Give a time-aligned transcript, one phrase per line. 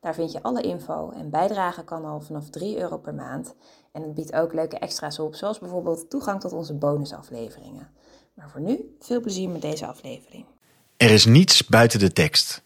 [0.00, 3.54] Daar vind je alle info en bijdragen kan al vanaf 3 euro per maand.
[3.92, 7.88] En het biedt ook leuke extra's op, zoals bijvoorbeeld toegang tot onze bonusafleveringen.
[8.34, 10.44] Maar voor nu, veel plezier met deze aflevering.
[10.96, 12.62] Er is niets buiten de tekst.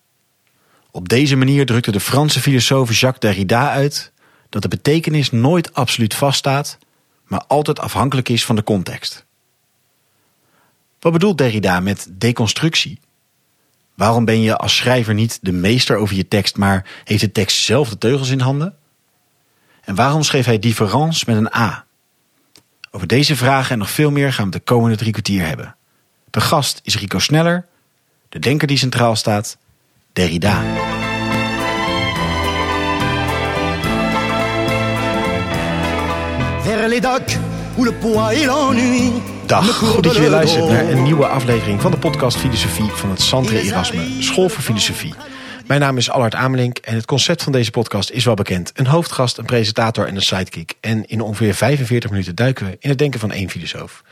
[0.90, 4.12] Op deze manier drukte de Franse filosoof Jacques Derrida uit
[4.48, 6.78] dat de betekenis nooit absoluut vaststaat,
[7.24, 9.24] maar altijd afhankelijk is van de context.
[11.00, 13.00] Wat bedoelt Derrida met deconstructie?
[13.94, 17.64] Waarom ben je als schrijver niet de meester over je tekst, maar heeft de tekst
[17.64, 18.74] zelf de teugels in handen?
[19.84, 21.84] En waarom schreef hij différence met een A?
[22.90, 25.76] Over deze vragen en nog veel meer gaan we de komende drie kwartier hebben.
[26.30, 27.66] De gast is Rico Sneller,
[28.28, 29.56] de denker die centraal staat,
[30.12, 30.62] Derrida.
[36.62, 37.53] Vers
[39.46, 43.10] Dag, goed dat je weer luistert naar een nieuwe aflevering van de podcast Filosofie van
[43.10, 45.14] het Santre Erasme, School voor Filosofie.
[45.66, 48.70] Mijn naam is Allard Amelink en het concept van deze podcast is wel bekend.
[48.74, 50.74] Een hoofdgast, een presentator en een sidekick.
[50.80, 54.02] En in ongeveer 45 minuten duiken we in het denken van één filosoof.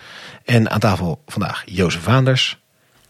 [0.44, 2.61] En aan tafel vandaag Jozef Vaanders.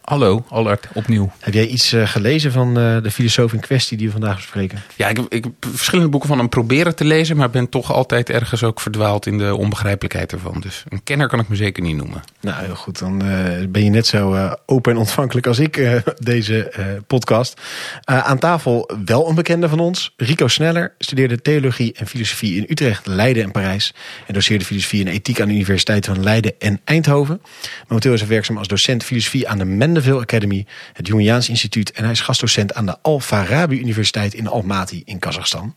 [0.03, 1.33] Hallo, Allard, opnieuw.
[1.39, 4.83] Heb jij iets uh, gelezen van uh, de filosoof in kwestie die we vandaag bespreken?
[4.97, 7.92] Ja, ik heb, ik heb, verschillende boeken van hem proberen te lezen, maar ben toch
[7.92, 10.61] altijd ergens ook verdwaald in de onbegrijpelijkheid ervan.
[10.61, 12.23] Dus een kenner kan ik me zeker niet noemen.
[12.41, 12.98] Nou, heel goed.
[12.98, 16.73] Dan uh, ben je net zo open en ontvankelijk als ik deze
[17.06, 17.61] podcast.
[18.05, 20.14] aan tafel wel een bekende van ons.
[20.17, 23.95] Rico Sneller studeerde theologie en filosofie in Utrecht, Leiden en Parijs.
[24.27, 27.42] En doseerde filosofie en ethiek aan de universiteiten van Leiden en Eindhoven.
[27.89, 31.92] Momenteel is hij werkzaam als docent filosofie aan de Mendeville Academy, het Jungiaans Instituut.
[31.92, 35.75] En hij is gastdocent aan de Al-Farabi Universiteit in Almaty in Kazachstan.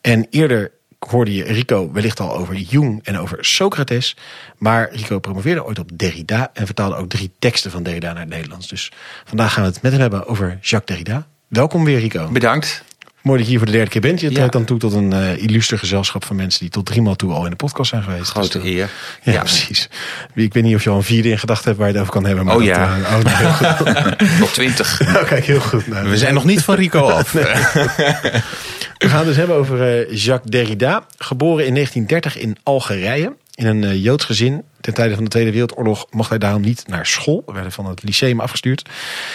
[0.00, 4.16] En eerder hoorde je Rico wellicht al over Jung en over Socrates.
[4.56, 8.28] Maar Rico promoveerde ooit op Derrida en vertaalde ook drie teksten van Derrida naar het
[8.28, 8.68] Nederlands.
[8.68, 8.92] Dus
[9.24, 11.26] vandaag gaan we het met hem hebben over Jacques Derrida.
[11.48, 12.28] Welkom weer Rico.
[12.28, 12.84] Bedankt.
[13.22, 14.20] Mooi dat je hier voor de derde keer bent.
[14.20, 17.32] Je trekt dan toe tot een uh, illuster gezelschap van mensen die tot driemaal toe
[17.32, 18.30] al in de podcast zijn geweest.
[18.30, 18.90] Grote dus, eer.
[19.22, 19.88] Ja, ja, precies.
[20.34, 22.14] Ik weet niet of je al een vierde in gedachten hebt waar je het over
[22.14, 22.44] kan hebben.
[22.44, 22.98] Maar oh ja.
[22.98, 24.38] Dat, uh, oh, nou, heel goed.
[24.38, 25.00] Nog twintig.
[25.12, 25.86] nou, kijk, heel goed.
[25.86, 27.32] Nou, We zijn nog niet van Rico af.
[27.32, 31.06] We gaan het dus hebben over uh, Jacques Derrida.
[31.18, 33.36] Geboren in 1930 in Algerije.
[33.54, 34.62] In een Joods gezin.
[34.80, 37.42] Ten tijde van de Tweede Wereldoorlog mocht hij daarom niet naar school.
[37.46, 38.80] We werden van het lyceum afgestuurd.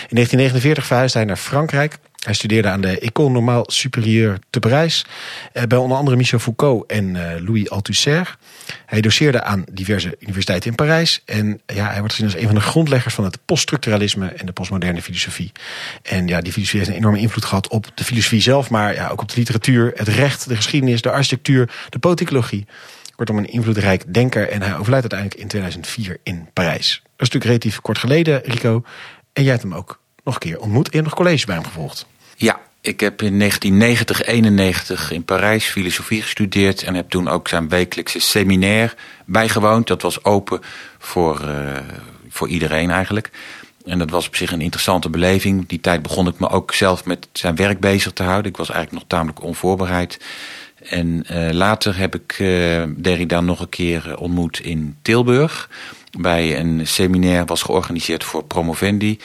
[0.09, 1.97] In 1949 verhuisde hij naar Frankrijk.
[2.23, 5.06] Hij studeerde aan de École Normale Supérieure te Parijs.
[5.53, 8.38] Eh, bij onder andere Michel Foucault en uh, Louis Althusser.
[8.85, 11.22] Hij doseerde aan diverse universiteiten in Parijs.
[11.25, 14.51] En ja, hij wordt gezien als een van de grondleggers van het poststructuralisme en de
[14.51, 15.51] postmoderne filosofie.
[16.01, 18.69] En ja, die filosofie heeft een enorme invloed gehad op de filosofie zelf.
[18.69, 22.66] Maar ja, ook op de literatuur, het recht, de geschiedenis, de architectuur, de politicologie.
[23.16, 24.50] Kortom, een invloedrijk denker.
[24.50, 27.00] En hij overlijdt uiteindelijk in 2004 in Parijs.
[27.03, 28.83] Dat is natuurlijk relatief kort geleden, Rico.
[29.33, 30.89] En jij hebt hem ook nog een keer ontmoet.
[30.89, 32.06] En nog college bij hem gevolgd.
[32.35, 36.83] Ja, ik heb in 1990, 91 in Parijs filosofie gestudeerd.
[36.83, 38.95] En heb toen ook zijn wekelijkse seminair
[39.25, 39.88] bijgewoond.
[39.88, 40.61] Dat was open
[40.97, 41.77] voor, uh,
[42.29, 43.31] voor iedereen eigenlijk.
[43.85, 45.67] En dat was op zich een interessante beleving.
[45.67, 48.51] Die tijd begon ik me ook zelf met zijn werk bezig te houden.
[48.51, 50.19] Ik was eigenlijk nog tamelijk onvoorbereid.
[50.83, 55.69] En uh, later heb ik uh, Derrida nog een keer ontmoet in Tilburg.
[56.19, 59.19] Bij een seminair was georganiseerd voor promovendi.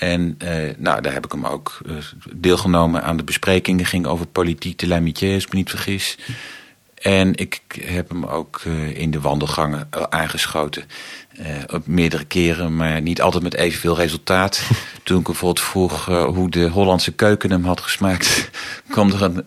[0.00, 1.96] En uh, nou, daar heb ik hem ook uh,
[2.34, 3.84] deelgenomen aan de besprekingen.
[3.84, 6.18] ging over politiek de l'amitié, als ik me niet vergis.
[6.94, 10.84] En ik heb hem ook uh, in de wandelgangen aangeschoten.
[11.72, 14.62] op meerdere keren, maar niet altijd met evenveel resultaat.
[15.02, 18.50] Toen ik bijvoorbeeld vroeg hoe de Hollandse keuken hem had gesmaakt...
[18.90, 19.44] kwam er een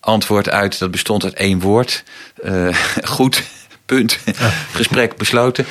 [0.00, 2.04] antwoord uit, dat bestond uit één woord.
[3.04, 3.42] goed
[3.88, 4.18] punt.
[4.24, 4.32] Ja.
[4.80, 5.66] Gesprek besloten.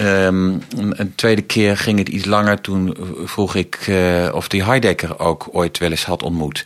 [0.00, 0.62] um,
[1.00, 2.60] een tweede keer ging het iets langer.
[2.60, 6.64] Toen vroeg ik uh, of die Heidegger ook ooit wel eens had ontmoet.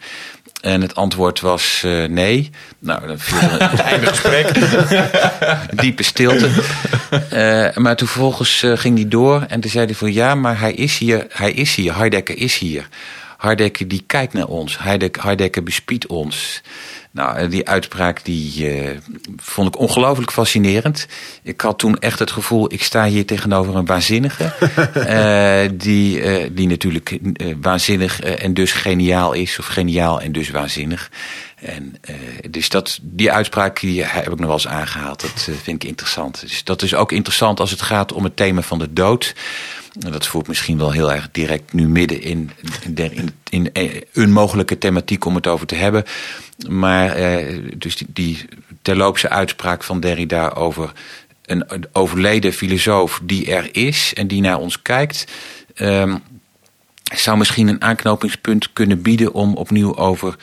[0.61, 2.51] En het antwoord was uh, nee.
[2.79, 4.55] Nou, dan viel er einde gesprek.
[5.81, 6.51] Diepe stilte.
[7.33, 9.45] Uh, maar toen vervolgens ging hij door.
[9.49, 11.27] En toen zei hij van ja, maar hij is hier.
[11.29, 11.97] Hij is hier.
[11.97, 12.89] Heidegger is hier.
[13.39, 14.79] Heidegger die kijkt naar ons.
[14.79, 16.63] Heidegger, Heidegger bespiedt ons.
[17.19, 18.97] Nou, die uitspraak die uh,
[19.37, 21.06] vond ik ongelooflijk fascinerend.
[21.43, 24.53] Ik had toen echt het gevoel, ik sta hier tegenover een waanzinnige.
[24.97, 27.19] uh, die, uh, die natuurlijk
[27.61, 29.59] waanzinnig en dus geniaal is.
[29.59, 31.11] Of geniaal en dus waanzinnig.
[31.60, 32.00] En,
[32.50, 35.20] dus dat, die uitspraak die heb ik nog wel eens aangehaald.
[35.20, 36.40] Dat vind ik interessant.
[36.40, 39.34] Dus dat is ook interessant als het gaat om het thema van de dood.
[39.93, 42.50] Dat voert misschien wel heel erg direct nu midden in,
[42.82, 42.94] in,
[43.49, 46.05] in, in een mogelijke thematiek om het over te hebben.
[46.69, 48.44] Maar eh, dus die, die
[48.82, 50.93] terloopse uitspraak van Derrida over
[51.44, 55.25] een, overleden filosoof die er is en die naar ons kijkt.
[55.75, 56.22] Um,
[57.14, 60.37] zou misschien een aanknopingspunt kunnen bieden om opnieuw over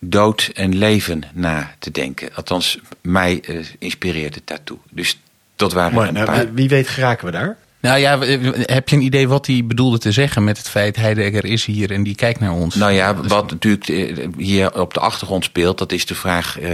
[0.00, 2.34] dood en leven na te denken.
[2.34, 4.78] Althans, mij uh, inspireert het daartoe.
[4.90, 5.20] Dus
[5.56, 6.54] dat waren Mooi, een nou, paar...
[6.54, 7.56] Wie weet geraken we daar?
[7.80, 11.44] Nou ja, heb je een idee wat hij bedoelde te zeggen met het feit Heidegger
[11.44, 12.74] is hier en die kijkt naar ons?
[12.74, 16.72] Nou ja, wat natuurlijk eh, hier op de achtergrond speelt, dat is de vraag, eh,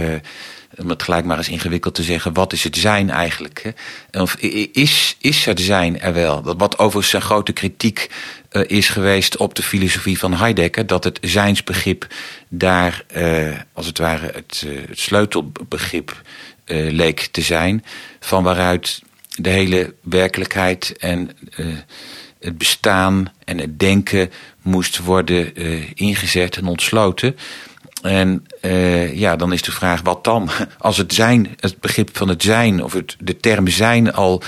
[0.77, 3.73] om het gelijk maar eens ingewikkeld te zeggen, wat is het zijn eigenlijk?
[4.11, 4.35] Of
[4.71, 6.55] is, is het zijn er wel?
[6.57, 8.09] Wat overigens zijn grote kritiek
[8.51, 12.07] uh, is geweest op de filosofie van Heidegger, dat het zijnsbegrip
[12.49, 16.21] daar uh, als het ware het sleutelbegrip
[16.67, 17.83] leek te zijn,
[18.19, 19.01] van waaruit
[19.35, 21.65] de hele werkelijkheid en uh,
[22.39, 27.35] het bestaan en het denken moest worden uh, ingezet en ontsloten.
[28.01, 30.49] En uh, ja, dan is de vraag, wat dan?
[30.77, 34.41] Als het zijn, het begrip van het zijn, of het, de term zijn al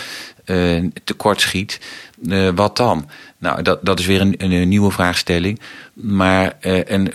[1.03, 1.79] tekort schiet,
[2.55, 3.09] wat dan?
[3.37, 5.59] Nou, dat, dat is weer een, een nieuwe vraagstelling.
[5.93, 7.11] Maar een,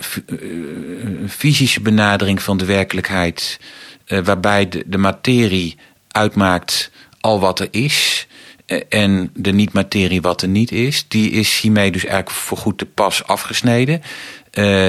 [1.29, 3.59] fysische benadering van de werkelijkheid,
[4.07, 5.77] waarbij de materie
[6.07, 6.91] uitmaakt
[7.23, 8.27] al wat er is
[8.65, 12.85] eh, en de niet-materie wat er niet is, die is hiermee dus eigenlijk voorgoed te
[12.85, 14.01] pas afgesneden.
[14.01, 14.03] Uh,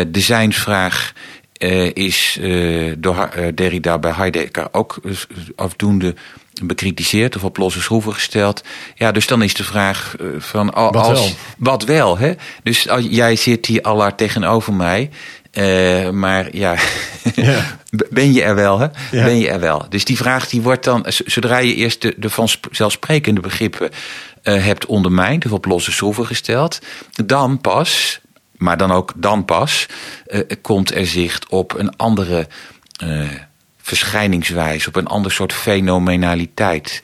[0.09, 1.13] de zijnsvraag
[1.59, 5.01] uh, is uh, door Derrida bij Heidegger ook
[5.57, 6.15] afdoende
[6.63, 8.65] bekritiseerd of op losse schroeven gesteld.
[8.95, 11.31] Ja, dus dan is de vraag van als, wat wel.
[11.59, 12.33] Wat wel hè?
[12.63, 15.11] Dus als, jij zit hier al tegenover mij
[15.55, 16.77] uh, maar ja,
[17.35, 17.79] ja.
[18.11, 18.87] ben je er wel, hè?
[19.11, 19.25] Ja.
[19.25, 19.87] Ben je er wel.
[19.89, 23.91] Dus die vraag die wordt dan, zodra je eerst de, de vanzelfsprekende begrippen
[24.43, 26.79] uh, hebt ondermijnd of op losse schroeven gesteld,
[27.25, 28.21] dan pas,
[28.56, 29.87] maar dan ook dan pas,
[30.27, 32.49] uh, komt er zicht op een andere
[33.83, 37.03] verschijningswijze, op een ander soort fenomenaliteit.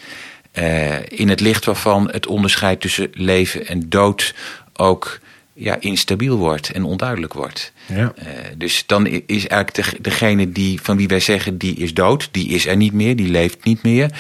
[1.08, 4.35] in het licht waarvan het onderscheid tussen leven en dood
[4.76, 5.20] ook
[5.52, 7.73] ja, instabiel wordt en onduidelijk wordt.
[7.87, 7.97] Ja.
[7.97, 8.25] Uh,
[8.56, 12.49] dus dan is eigenlijk de, degene die, van wie wij zeggen die is dood, die
[12.49, 14.11] is er niet meer, die leeft niet meer.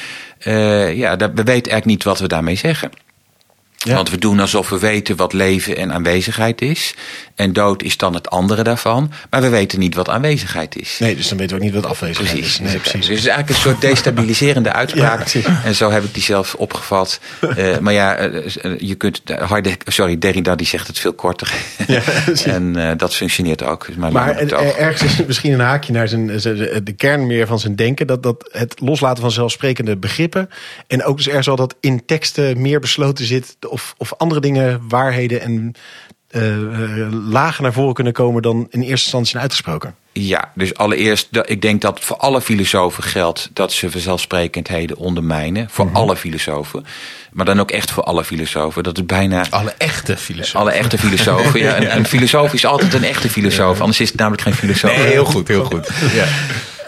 [0.46, 2.90] Uh, ja, dat, we weten eigenlijk niet wat we daarmee zeggen.
[3.84, 3.94] Ja.
[3.94, 6.94] Want we doen alsof we weten wat leven en aanwezigheid is.
[7.34, 9.12] En dood is dan het andere daarvan.
[9.30, 10.96] Maar we weten niet wat aanwezigheid is.
[10.98, 12.60] Nee, dus dan weten we ook niet wat afwezigheid precies, is.
[12.60, 12.92] Nee, precies.
[12.92, 15.28] Dus het is eigenlijk een soort destabiliserende uitspraak.
[15.30, 17.20] Ja, en zo heb ik die zelf opgevat.
[17.56, 19.22] uh, maar ja, uh, je kunt.
[19.38, 21.52] Harde, sorry, Derrida die zegt het veel korter.
[21.86, 22.02] Ja,
[22.44, 23.96] en uh, dat functioneert ook.
[23.96, 26.26] Maar, maar ergens is misschien een haakje naar zijn,
[26.84, 28.06] de kern meer van zijn denken.
[28.06, 30.50] Dat, dat het loslaten van zelfsprekende begrippen.
[30.86, 34.80] En ook dus ergens al dat in teksten meer besloten zit of, of andere dingen,
[34.88, 35.74] waarheden en
[36.30, 39.94] uh, lager naar voren kunnen komen dan in eerste instantie zijn uitgesproken.
[40.12, 45.68] Ja, dus allereerst, ik denk dat voor alle filosofen geldt dat ze vanzelfsprekendheden ondermijnen.
[45.70, 46.00] Voor mm -hmm.
[46.00, 46.86] alle filosofen.
[47.32, 48.82] Maar dan ook echt voor alle filosofen.
[48.82, 49.44] Dat het bijna.
[49.50, 50.60] Alle echte filosofen.
[50.60, 51.60] Alle echte filosofen.
[51.60, 51.76] ja.
[51.80, 53.74] Een, een filosoof is altijd een echte filosoof.
[53.74, 53.80] Ja.
[53.80, 54.96] Anders is het namelijk geen filosoof.
[54.96, 55.88] Nee, heel goed, heel goed.
[56.12, 56.24] Ja.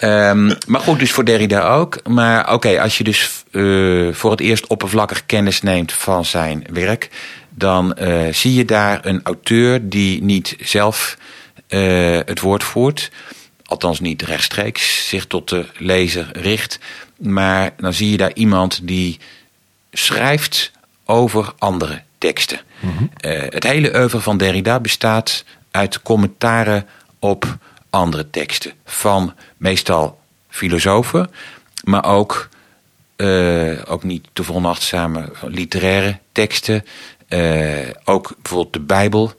[0.05, 2.09] Um, maar goed, dus voor Derrida ook.
[2.09, 6.65] Maar oké, okay, als je dus uh, voor het eerst oppervlakkig kennis neemt van zijn
[6.73, 7.11] werk,
[7.51, 11.19] dan uh, zie je daar een auteur die niet zelf
[11.69, 13.11] uh, het woord voert,
[13.65, 16.79] althans niet rechtstreeks zich tot de lezer richt,
[17.17, 19.19] maar dan zie je daar iemand die
[19.93, 20.71] schrijft
[21.05, 22.61] over andere teksten.
[22.81, 23.11] Mm -hmm.
[23.51, 26.87] het hele oeuvre van Derrida bestaat uit commentaren
[27.19, 27.59] op
[27.93, 28.73] andere teksten.
[28.85, 31.31] Van meestal filosofen,
[31.85, 32.49] maar ook,
[33.17, 36.85] uh, ook niet te volnachtzame literaire teksten.
[37.29, 39.33] Uh, ook bijvoorbeeld de Bijbel.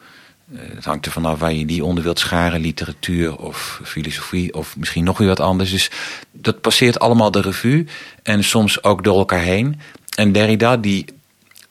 [0.53, 2.59] Uh, het hangt er vanaf waar je die onder wilt scharen.
[2.59, 5.71] Literatuur of filosofie of misschien nog weer wat anders.
[5.71, 5.91] Dus
[6.31, 7.85] dat passeert allemaal de revue.
[8.23, 9.79] En soms ook door elkaar heen.
[10.15, 11.05] En Derrida die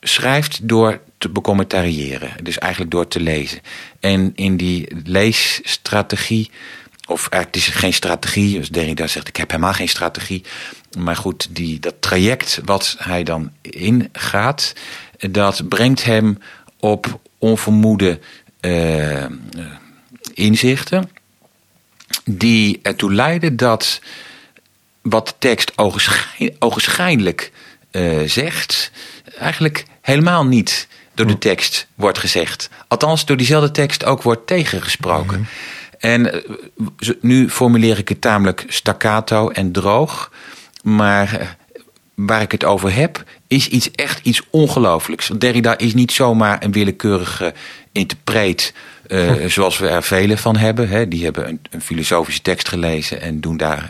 [0.00, 2.30] schrijft door te becommentariëren.
[2.42, 3.60] Dus eigenlijk door te lezen.
[4.00, 6.50] En in die leesstrategie,
[7.06, 10.44] of het is geen strategie, dus Derrida zegt ik heb helemaal geen strategie.
[10.98, 14.72] Maar goed, die, dat traject wat hij dan ingaat,
[15.30, 16.38] dat brengt hem
[16.80, 18.20] op onvermoede
[18.60, 19.24] uh,
[20.34, 21.10] inzichten.
[22.24, 24.00] die ertoe leiden dat
[25.02, 27.52] wat de tekst ogenschijn- ogenschijnlijk
[27.90, 28.90] eh, zegt,
[29.38, 30.88] eigenlijk helemaal niet
[31.26, 32.70] door de tekst wordt gezegd.
[32.88, 35.46] Althans, door diezelfde tekst ook wordt tegengesproken.
[35.98, 36.50] En eh,
[37.20, 40.32] nu formuleer ik het tamelijk staccato en droog.
[40.82, 41.46] Maar eh,
[42.14, 45.28] waar ik het over heb, is iets echt iets ongelooflijks.
[45.28, 47.54] Want Derrida is niet zomaar een willekeurige
[47.92, 48.74] interpreet.
[49.06, 50.88] eh, zoals we er vele van hebben.
[50.88, 51.08] Hè.
[51.08, 53.88] Die hebben een, een filosofische tekst gelezen en doen daar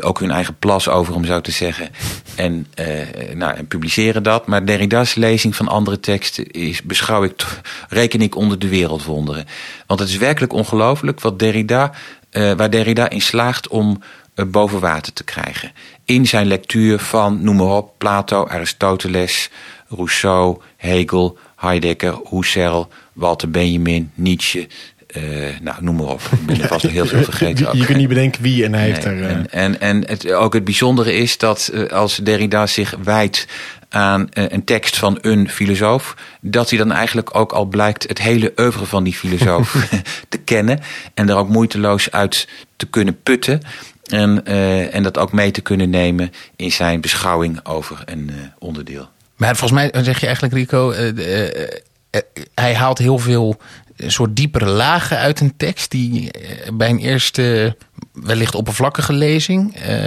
[0.00, 1.88] ook hun eigen plas over, om zo te zeggen.
[2.34, 4.46] En, eh, nou, en publiceren dat.
[4.46, 7.44] Maar Derrida's lezing van andere teksten is, beschouw ik,
[7.88, 9.44] reken ik onder de wereldwonderen.
[9.86, 11.92] Want het is werkelijk ongelooflijk wat Derrida,
[12.30, 14.02] eh, waar Derrida in slaagt om
[14.34, 15.72] eh, boven water te krijgen.
[16.04, 19.50] In zijn lectuur van, noem maar op, Plato, Aristoteles,
[19.88, 24.66] Rousseau, Hegel, Heidegger, Husserl, Walter Benjamin, Nietzsche.
[25.16, 26.20] Eh, nou, noem maar op.
[26.32, 27.68] Ik ben er vast nog heel veel vergeten.
[27.68, 27.74] ook.
[27.74, 29.22] Je kunt niet bedenken wie en hij heeft er...
[29.22, 33.46] eh, En, en, en het, ook het bijzondere is dat eh, als Derrida zich wijdt
[33.88, 38.52] aan een tekst van een filosoof, dat hij dan eigenlijk ook al blijkt het hele
[38.56, 39.88] oeuvre van die filosoof
[40.28, 40.80] te kennen
[41.14, 43.60] en er ook moeiteloos uit te kunnen putten.
[44.06, 48.34] En, eh, en dat ook mee te kunnen nemen in zijn beschouwing over een eh,
[48.58, 49.08] onderdeel.
[49.36, 50.92] Maar volgens mij zeg je eigenlijk, Rico,
[52.54, 53.56] hij haalt heel veel
[53.96, 57.76] eh, soort diepere lagen uit een tekst die eh, bij een eerste
[58.12, 59.98] wellicht oppervlakkige lezing eh,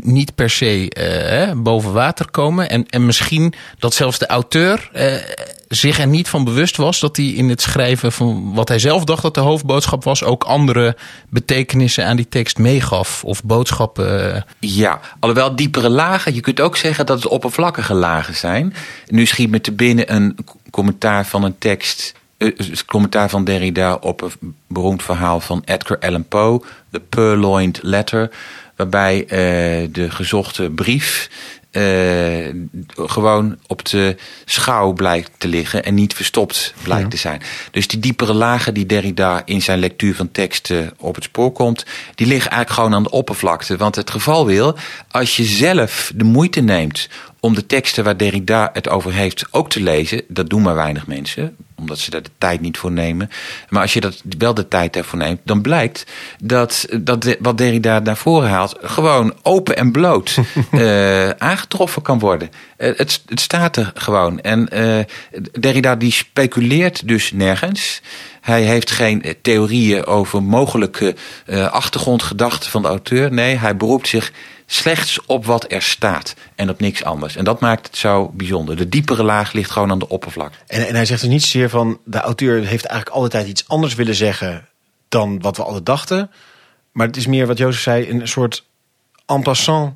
[0.00, 2.70] niet per se eh, boven water komen.
[2.70, 5.14] En, en misschien dat zelfs de auteur eh,
[5.68, 9.04] zich er niet van bewust was dat hij in het schrijven van wat hij zelf
[9.04, 10.96] dacht dat de hoofdboodschap was, ook andere
[11.28, 14.34] betekenissen aan die tekst meegaf of boodschappen.
[14.34, 18.74] eh, Ja, alhoewel diepere lagen, je kunt ook zeggen dat het oppervlakkige lagen zijn.
[19.06, 20.36] Nu schiet me te binnen een
[20.70, 25.98] commentaar van een tekst, eh, een commentaar van Derrida op een beroemd verhaal van Edgar
[25.98, 28.30] Allan Poe, The Purloined Letter,
[28.76, 31.30] waarbij eh, de gezochte brief
[31.70, 32.48] eh,
[32.96, 37.42] gewoon op de schouw blijkt te liggen en niet verstopt blijkt te zijn.
[37.70, 41.84] Dus die diepere lagen die Derrida in zijn lectuur van teksten op het spoor komt,
[42.14, 43.76] die liggen eigenlijk gewoon aan de oppervlakte.
[43.76, 44.76] Want het geval wil,
[45.10, 47.08] als je zelf de moeite neemt
[47.40, 51.06] om de teksten waar Derrida het over heeft ook te lezen, dat doen maar weinig
[51.06, 53.30] mensen, omdat ze daar de tijd niet voor nemen.
[53.68, 56.06] Maar als je dat wel de tijd daarvoor neemt, dan blijkt
[56.42, 60.36] dat, dat wat Derrida naar voren haalt, gewoon open en bloot
[60.70, 62.50] eh, aangetroffen kan worden.
[62.76, 64.40] Eh, het, het staat er gewoon.
[64.40, 65.04] En eh,
[65.60, 68.00] Derrida die speculeert dus nergens.
[68.40, 71.14] Hij heeft geen theorieën over mogelijke
[71.70, 73.32] achtergrondgedachten van de auteur.
[73.32, 74.32] Nee, hij beroept zich
[74.70, 77.36] slechts op wat er staat en op niks anders.
[77.36, 78.76] En dat maakt het zo bijzonder.
[78.76, 80.52] De diepere laag ligt gewoon aan de oppervlak.
[80.66, 81.98] En, en hij zegt dus niet zozeer van...
[82.04, 84.68] de auteur heeft eigenlijk altijd iets anders willen zeggen...
[85.08, 86.30] dan wat we altijd dachten.
[86.92, 88.10] Maar het is meer wat Jozef zei...
[88.10, 88.64] een soort
[89.26, 89.94] en passant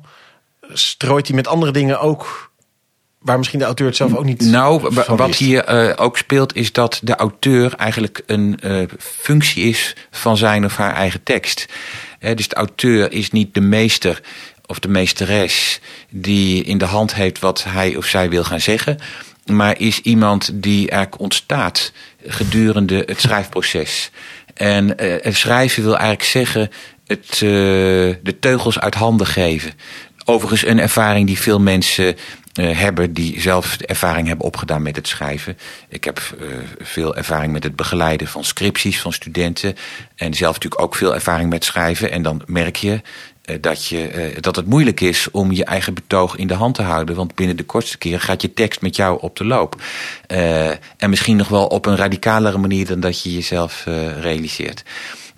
[0.73, 2.51] strooit hij met andere dingen ook...
[3.19, 6.71] waar misschien de auteur het zelf ook niet Nou, wat hier eh, ook speelt is
[6.71, 11.65] dat de auteur eigenlijk een eh, functie is van zijn of haar eigen tekst.
[12.35, 14.21] Dus de auteur is niet de meester
[14.65, 15.79] of de meesteres
[16.09, 18.97] die in de hand heeft wat hij of zij wil gaan zeggen.
[19.45, 21.91] Maar is iemand die eigenlijk ontstaat
[22.25, 24.11] gedurende het schrijfproces.
[24.53, 26.69] En eh, het schrijven wil eigenlijk zeggen
[27.07, 27.39] het, eh,
[28.23, 29.73] de teugels uit handen geven.
[30.25, 32.15] Overigens een ervaring die veel mensen
[32.53, 35.57] eh, hebben die zelf ervaring hebben opgedaan met het schrijven.
[35.89, 36.21] Ik heb
[36.81, 39.75] veel ervaring met het begeleiden van scripties van studenten.
[40.15, 42.11] En zelf natuurlijk ook veel ervaring met schrijven.
[42.11, 43.01] En dan merk je
[43.61, 46.81] dat, je, eh, dat het moeilijk is om je eigen betoog in de hand te
[46.81, 47.15] houden.
[47.15, 49.81] Want binnen de kortste keer gaat je tekst met jou op de loop.
[50.27, 54.83] Eh, en misschien nog wel op een radicalere manier dan dat je jezelf eh, realiseert.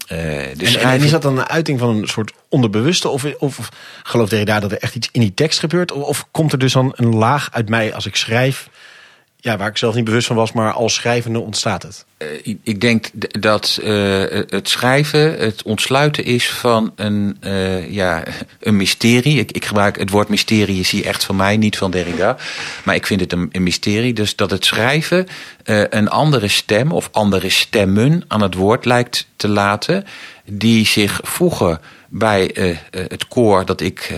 [0.08, 0.18] Eh,
[0.58, 3.10] de En, is dat dan een uiting van een soort onderbewuste?
[3.10, 3.70] Of, of, of
[4.04, 5.92] gelooft Derrida dat er echt iets in die tekst gebeurt?
[5.92, 8.70] Of, of komt er dus dan een laag uit mij als ik schrijf...
[9.46, 12.06] Ja, waar ik zelf niet bewust van was, maar als schrijvende ontstaat het.
[12.18, 12.28] Eh,
[12.64, 13.10] ik- denk
[13.40, 18.24] dat eh, het schrijven het ontsluiten is van een, eh, ja,
[18.60, 19.40] een mysterie.
[19.40, 22.38] Ik, ik gebruik het woord mysterie hier echt van mij, niet van Derrida.
[22.84, 24.14] Maar ik vind het een, een mysterie.
[24.14, 25.28] Dus dat het schrijven
[25.90, 30.06] een andere stem of andere stemmen aan het woord lijkt te laten.
[30.46, 32.52] Die zich voegen bij
[32.92, 34.14] het koor dat ik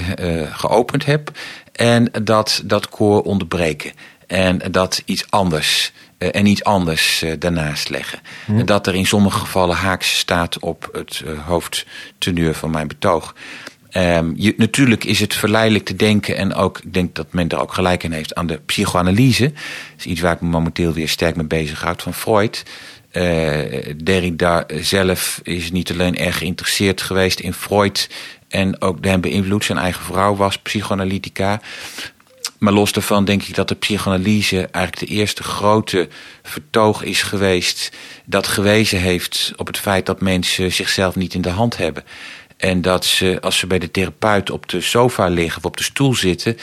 [0.52, 1.32] geopend heb.
[1.72, 3.92] En dat dat koor onderbreken.
[4.28, 8.20] En dat iets anders eh, en iets anders eh, daarnaast leggen.
[8.48, 13.36] En dat er in sommige gevallen haaks staat op het hoofdteneur van mijn betoog.
[13.90, 17.60] Ehm, je, natuurlijk is het verleidelijk te denken, en ook, ik denk dat men er
[17.60, 19.44] ook gelijk in heeft, aan de psychoanalyse.
[19.44, 19.54] Dat
[19.98, 22.64] is iets waar ik me momenteel weer sterk mee bezig houd van Freud.
[24.04, 28.10] Derrida zelf is niet alleen erg geïnteresseerd geweest in Freud
[28.48, 29.66] en ook hem beïnvloed.
[29.66, 31.62] Zijn eigen vrouw was psychoanalytica.
[32.58, 36.08] Maar los daarvan denk ik dat de psychoanalyse eigenlijk de eerste grote
[36.44, 37.92] vertoog is geweest
[38.26, 42.04] dat gewezen heeft op het feit dat mensen zichzelf niet in de hand hebben.
[42.58, 45.84] En dat ze, als ze bij de therapeut op de sofa liggen of op de
[45.84, 46.58] stoel zitten,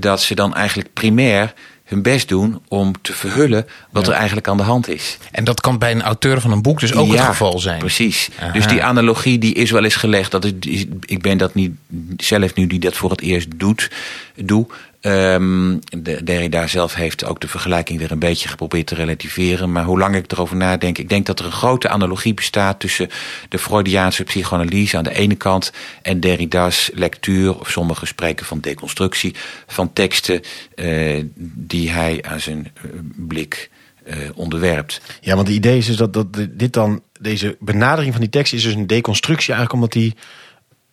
[0.00, 1.52] dat ze dan eigenlijk primair
[1.84, 5.18] hun best doen om te verhullen wat er eigenlijk aan de hand is.
[5.32, 7.78] En dat kan bij een auteur van een boek dus ook Ja, het geval zijn.
[7.78, 8.28] Precies.
[8.40, 8.52] Aha.
[8.52, 10.30] Dus die analogie die is wel eens gelegd.
[10.30, 11.72] Dat is- ik ben dat niet
[12.16, 13.90] zelf nu die dat voor het eerst doet,
[14.34, 14.66] doe.
[15.06, 19.72] De Derrida zelf heeft ook de vergelijking weer een beetje geprobeerd te relativeren.
[19.72, 23.08] Maar hoe lang ik erover nadenk, ik denk dat er een grote analogie bestaat tussen
[23.48, 25.72] de Freudiaanse psychoanalyse aan de ene kant
[26.02, 29.34] en Derrida's lectuur, of sommigen spreken van deconstructie,
[29.66, 30.40] van teksten
[30.74, 33.70] eh, die hij aan zijn eh, blik
[34.04, 35.00] eh, onderwerpt.
[35.20, 38.52] Ja, want het idee is dus dat, dat dit dan, deze benadering van die tekst
[38.52, 40.14] is dus een deconstructie eigenlijk omdat die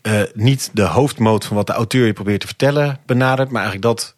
[0.03, 3.95] eh, niet de hoofdmoot van wat de auteur je probeert te vertellen benadert, maar eigenlijk
[3.97, 4.15] dat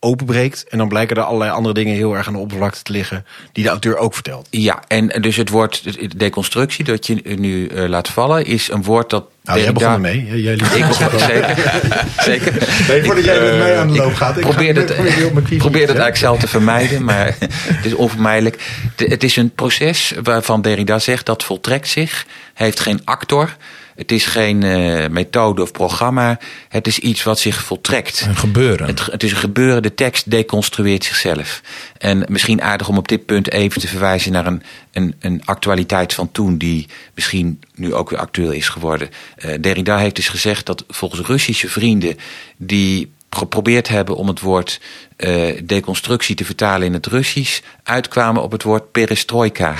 [0.00, 0.64] openbreekt.
[0.68, 3.64] En dan blijken er allerlei andere dingen heel erg aan de oppervlakte te liggen die
[3.64, 4.46] de auteur ook vertelt.
[4.50, 8.82] Ja, en dus het woord de deconstructie dat je nu eh, laat vallen is een
[8.82, 9.24] woord dat.
[9.44, 10.42] Nou, jij begon ermee.
[10.42, 11.82] Jij liet- Ik begon zeker.
[12.18, 12.52] zeker.
[12.88, 14.36] Nee, voordat jij met mij aan de loop gaat.
[14.36, 15.72] Ik probeer ga- het, probeer zetten.
[15.72, 18.70] eigenlijk zelf te vermijden, maar het is onvermijdelijk.
[18.96, 23.56] De- het is een proces waarvan Derrida zegt dat voltrekt zich, heeft geen actor.
[23.96, 26.38] Het is geen eh, methode of programma.
[26.68, 28.24] Het is iets wat zich voltrekt.
[28.28, 28.86] Een gebeuren.
[28.86, 31.62] Het, het is een gebeuren, de tekst deconstrueert zichzelf.
[31.98, 34.62] En misschien aardig om op dit punt even te verwijzen naar een,
[34.92, 39.10] een, een actualiteit van toen, die misschien nu ook weer actueel is geworden.
[39.36, 42.16] Eh Derrida heeft dus gezegd dat volgens Russische vrienden
[42.56, 44.80] die geprobeerd hebben om het woord
[45.16, 49.74] eh, deconstructie te vertalen in het Russisch, uitkwamen op het woord perestroika.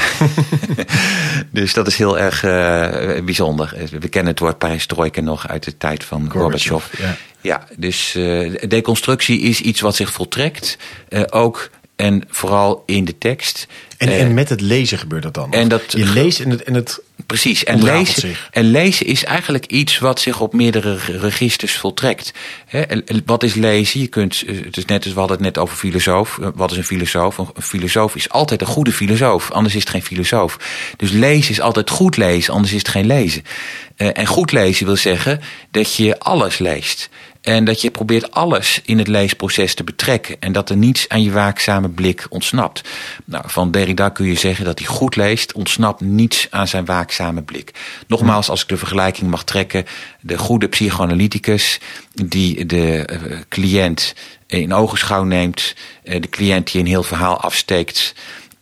[1.51, 3.75] dus dat is heel erg eh, bijzonder.
[4.01, 7.01] We kennen het woord perestroika nog uit de tijd van Gorbachev, Gorbachev.
[7.01, 7.17] ja.
[7.47, 10.79] Ja, dus eh, deconstructie is iets wat zich voltrekt.
[11.09, 13.67] eh, ook en vooral in de tekst.
[13.99, 15.53] En, Eh, en met het lezen gebeurt dat dan?
[15.53, 18.49] en dat- je leest en het, en het Precies, en lezen, zich.
[18.51, 22.33] en lezen is eigenlijk iets wat zich op meerdere re- registers voltrekt.
[23.27, 24.01] Wat is lezen?
[24.01, 26.39] Je kunt, eh, het is net als we hadden het net over filosoof.
[26.39, 27.39] Eh, Wat is een filosoof?
[27.39, 30.57] Een filosoof is altijd een goede filosoof, anders is het geen filosoof.
[30.97, 33.43] Dus lezen is altijd goed lezen, anders is het geen lezen.
[33.97, 37.09] En goed lezen wil zeggen dat je alles leest.
[37.47, 40.41] En dat je probeert alles in het leesproces te betrekken.
[40.41, 42.89] En dat er niets aan je waakzame blik ontsnapt.
[43.25, 47.43] Nou, van Derrida kun je zeggen dat hij goed leest, ontsnapt niets aan zijn waakzame
[47.43, 47.71] blik.
[48.07, 49.85] Nogmaals, als ik de vergelijking mag trekken,
[50.21, 51.81] de goede psychoanalyticus
[52.15, 54.15] die de eh, cliënt
[54.47, 58.15] in ogenschouw neemt, eh, de cliënt die een heel verhaal afsteekt.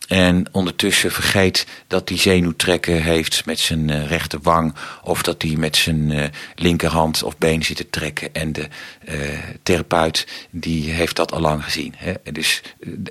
[0.07, 4.75] En ondertussen vergeet dat hij zenuwtrekken heeft met zijn eh, rechterwang.
[5.03, 8.33] Of dat hij met zijn eh, linkerhand of been zit te trekken.
[8.33, 8.67] En de
[9.05, 9.17] eh,
[9.63, 11.93] therapeut die heeft dat al lang gezien.
[11.97, 12.13] Hè?
[12.31, 12.61] Dus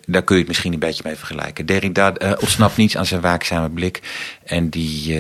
[0.07, 1.67] daar kun je het misschien een beetje mee vergelijken.
[1.67, 4.01] Derrida ontsnapt niets aan zijn waakzame blik.
[4.45, 5.19] En die...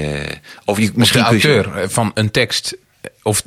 [0.64, 2.76] of je, Of de misschien je- auteur van een tekst.
[3.22, 3.42] Of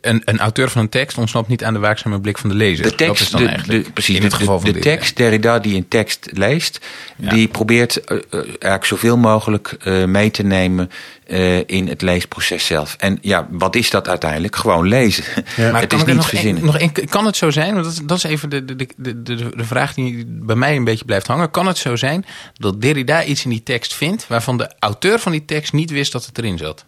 [0.00, 2.84] een, een auteur van een tekst ontsnapt niet aan de waakzame blik van de lezer.
[2.84, 4.72] De tekst, dat is dan de, eigenlijk de, precies, in de, het geval van de,
[4.74, 6.78] dit, tekst, Derrida die een tekst leest,
[7.16, 10.90] die probeert eh, eh, eigenlijk zoveel mogelijk eh, mee te nemen
[11.26, 12.96] eh, in het leesproces zelf.
[12.98, 14.56] En ja, wat is dat uiteindelijk?
[14.56, 15.24] Gewoon lezen.
[15.72, 16.62] Maar het kan is niet nog verzinnen.
[16.62, 18.76] een, nog een, kan het zo zijn, want dat, is- dat is even de, de,
[18.76, 21.50] de, de, de, de vraag die bij mij een beetje blijft hangen.
[21.50, 25.32] Kan het zo zijn dat Derrida iets in die tekst vindt waarvan de auteur van
[25.32, 26.84] die tekst niet wist dat het erin zat?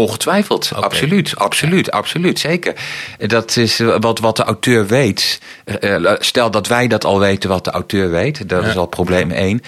[0.00, 2.74] Ongetwijfeld, absoluut, absoluut, absoluut, zeker.
[3.18, 5.40] Dat is eh, wat, wat de auteur weet.
[5.64, 9.30] Eh, Stel dat wij dat al weten wat de auteur weet, dat is al probleem
[9.30, 9.62] één.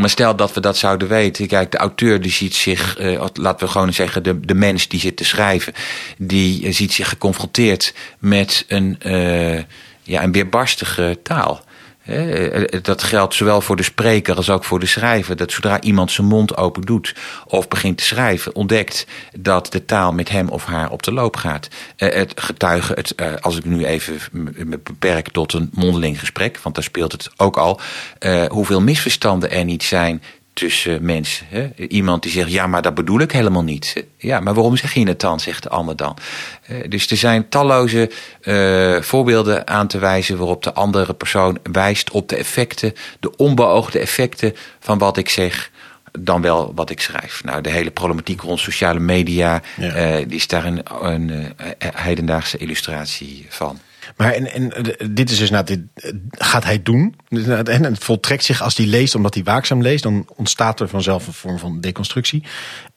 [0.00, 1.46] Maar stel dat we dat zouden weten.
[1.46, 5.00] Kijk, de auteur die ziet zich, eh, laten we gewoon zeggen, de, de mens die
[5.00, 5.72] zit te schrijven,
[6.18, 9.56] die eh, ziet zich geconfronteerd met een, eh,
[10.02, 11.64] ja, een weerbarstige taal.
[12.06, 15.36] Hè, eh, Dat geldt zowel voor de spreker als ook voor de schrijver.
[15.36, 17.14] Dat zodra iemand zijn mond open doet
[17.46, 19.06] of begint te schrijven, ontdekt
[19.38, 21.68] dat de taal met hem of haar op de loop gaat.
[21.96, 26.58] Eh, Het getuige, het, eh, als ik nu even me beperk tot een mondeling gesprek,
[26.62, 27.80] want daar speelt het ook al,
[28.18, 30.22] eh, hoeveel misverstanden er niet zijn
[30.56, 31.46] tussen mensen.
[31.50, 31.68] Hè?
[31.88, 34.04] Iemand die zegt, ja, maar dat bedoel ik helemaal niet.
[34.16, 36.16] Ja, maar waarom zeg je het dan, zegt de ander dan.
[36.66, 42.10] Eh, Dus er zijn talloze eh, voorbeelden aan te wijzen waarop de andere persoon wijst
[42.10, 45.70] op de effecten, de onbeoogde effecten van wat ik zeg.
[46.18, 47.44] dan wel wat ik schrijf.
[47.44, 49.92] Nou, de hele problematiek rond sociale media, Ja.
[49.92, 51.54] eh, die is daar een, een
[51.94, 53.78] hedendaagse illustratie van.
[54.16, 57.14] Maar en, en eh, dit is dus nou, dit eh, gaat hij doen.
[57.28, 61.26] En het voltrekt zich als hij leest, omdat hij waakzaam leest, dan ontstaat er vanzelf
[61.26, 62.42] een vorm van deconstructie.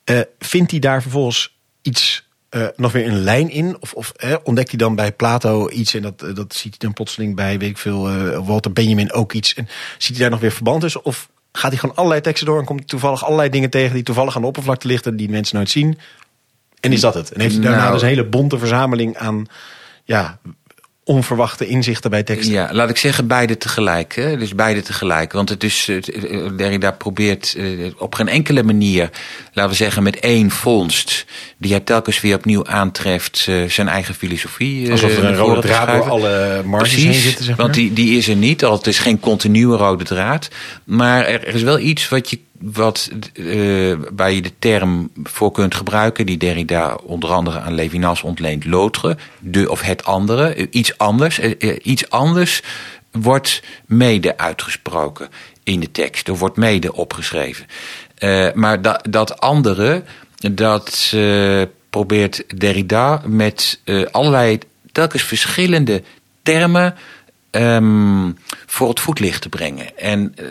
[0.03, 2.27] Eh, vindt hij daar vervolgens iets
[2.75, 3.77] nog weer een lijn in?
[3.79, 6.93] Of, of eh, ontdekt hij dan bij Plato iets en dat, dat ziet hij dan
[6.93, 8.09] plotseling bij, weet ik veel,
[8.43, 9.53] Walter Benjamin ook iets?
[9.53, 9.67] En
[9.97, 11.05] ziet hij daar nog weer verband tussen?
[11.05, 14.35] Of gaat hij gewoon allerlei teksten door en komt toevallig allerlei dingen tegen die toevallig
[14.35, 15.97] aan de oppervlakte liggen, die mensen nooit zien?
[16.79, 17.31] En is dat het?
[17.31, 17.93] En heeft hij daarna Nou.
[17.93, 19.45] dus een hele bonte verzameling aan
[20.03, 20.39] ja,
[21.09, 22.53] onverwachte inzichten bij teksten?
[22.53, 24.15] Ja, laat ik zeggen beide tegelijk.
[24.15, 24.37] Hè?
[24.37, 25.31] Dus beide tegelijk.
[25.31, 25.89] Want het is,
[26.55, 27.65] Derrida probeert eh,
[27.97, 29.09] op geen enkele manier,
[29.53, 31.25] laten we zeggen met één vondst,
[31.57, 34.85] die hij telkens weer opnieuw aantreft, eh, zijn eigen filosofie.
[34.85, 37.55] eh, Alsof er een rode draad door alle marges Precies, heen zit, zeg maar.
[37.57, 38.65] want die, die is er niet.
[38.65, 40.47] Al het is geen continue rode draad.
[40.83, 45.51] Maar er, er is wel iets wat je, wat, eh, waar je de term voor
[45.51, 46.25] kunt gebruiken...
[46.25, 48.65] die Derrida onder andere aan Levinas ontleent.
[48.65, 51.39] L'autre, de of het andere, iets anders.
[51.39, 52.61] Eh, eh, iets anders
[53.11, 55.29] wordt mede uitgesproken
[55.63, 56.29] in de tekst.
[56.29, 57.65] Of wordt mede opgeschreven.
[58.53, 60.03] Maar dat, andere,
[60.51, 61.15] dat
[61.89, 63.79] probeert Derrida met
[64.11, 64.59] allerlei
[64.91, 66.03] telkens verschillende
[66.43, 66.95] termen
[67.51, 68.31] ehm,
[68.65, 69.97] voor het voetlicht te brengen.
[69.97, 70.45] En eh,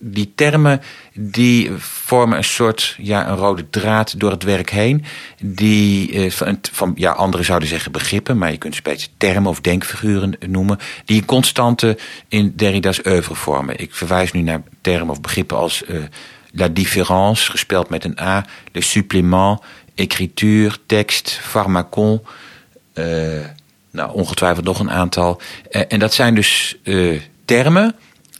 [0.00, 0.80] die termen
[1.14, 5.04] die vormen een soort ja, een rode draad door het werk heen.
[5.42, 9.08] Die eh, van, van ja, anderen zouden zeggen begrippen, maar je kunt ze een beetje
[9.16, 10.78] termen of denkfiguren noemen.
[11.04, 11.98] Die een constante
[12.28, 13.78] in Derrida's oeuvre vormen.
[13.78, 15.96] Ik verwijs nu naar termen of begrippen als eh,
[16.52, 19.60] la différence, gespeld met een A, le supplément,
[19.94, 22.20] écriture, tekst, pharmacon.
[22.98, 23.44] eh,
[23.98, 25.40] nou, ongetwijfeld nog een aantal.
[25.70, 27.94] Eh, en dat zijn dus eh, termen,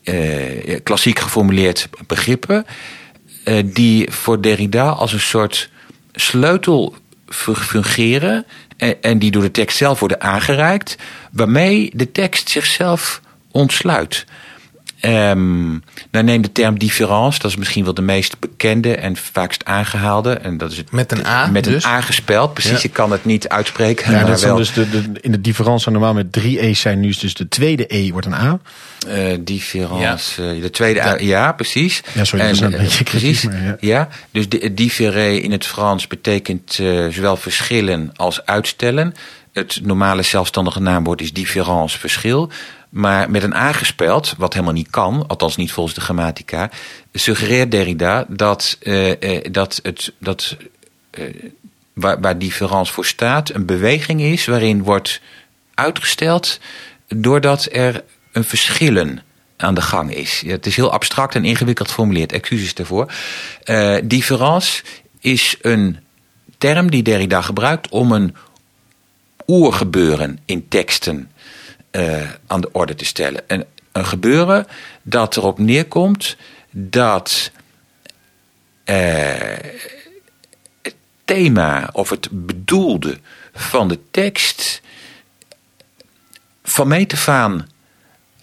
[0.05, 2.67] eh, klassiek geformuleerd begrippen,
[3.65, 5.71] die voor Derrida als een soort
[6.13, 6.95] sleutel
[7.27, 10.97] fu- fungeren en, en die door de tekst zelf worden aangereikt,
[11.33, 14.25] waarmee de tekst zichzelf ontsluit.
[15.01, 15.77] Ehm
[16.11, 20.33] dan neem de term différence, dat is misschien wel de meest bekende en vaakst aangehaalde.
[20.33, 21.85] En dat is het, Met een A Met dus?
[21.85, 22.71] een A gespeld, precies.
[22.71, 22.83] Ja.
[22.83, 24.13] Ik kan het niet uitspreken.
[24.13, 24.57] Ja, maar dat wel.
[24.57, 27.01] dus de, de, in de difference zou normaal met drie E's zijn.
[27.01, 28.59] Nu is dus de tweede E wordt een A.
[29.09, 30.43] Eh, différence.
[30.43, 32.03] eh, de tweede, ja, ja precies.
[32.13, 33.45] Ja, sorry, dat is een eh, beetje kritisch, precies.
[33.45, 33.77] maar ja.
[33.81, 34.09] ja.
[34.31, 39.15] dus de, différer in het Frans betekent eh, zowel verschillen als uitstellen.
[39.53, 42.51] Het normale zelfstandige naamwoord is différence, verschil.
[42.89, 46.71] Maar met een A gespeld, wat helemaal niet kan, althans niet volgens de grammatica,
[47.13, 50.13] suggereert Derrida dat, eh, dat het.
[50.19, 50.57] Dat,
[51.11, 51.25] eh,
[51.93, 55.21] waar, waar différence voor staat, een beweging is waarin wordt
[55.75, 56.61] uitgesteld
[57.09, 59.23] doordat er een verschillen
[59.57, 60.43] aan de gang is.
[60.47, 63.13] Het is heel abstract en ingewikkeld geformuleerd, excuses daarvoor.
[64.05, 64.83] Différence
[65.21, 65.99] is een
[66.59, 68.35] term die Derrida gebruikt om een
[69.47, 71.31] oergebeuren in teksten
[72.47, 73.43] aan de orde te stellen.
[73.47, 74.67] Een, een gebeuren
[75.03, 76.37] dat erop neerkomt
[76.71, 77.51] dat
[78.85, 79.75] eh,
[80.83, 83.19] het thema of het bedoelde
[83.55, 84.81] van de tekst
[86.63, 87.69] van meet af aan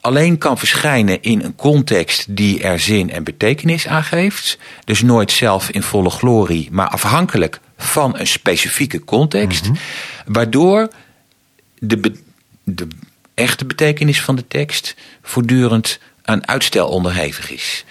[0.06, 4.58] alleen kan verschijnen in een context die er zin en betekenis aan geeft.
[4.84, 9.70] Dus nooit zelf in volle glorie, maar afhankelijk van een specifieke context.
[10.26, 10.90] Waardoor
[11.80, 12.14] de,
[12.64, 12.88] de
[13.36, 17.86] echte betekenis van de tekst voortdurend aan uitstel onderhevig is.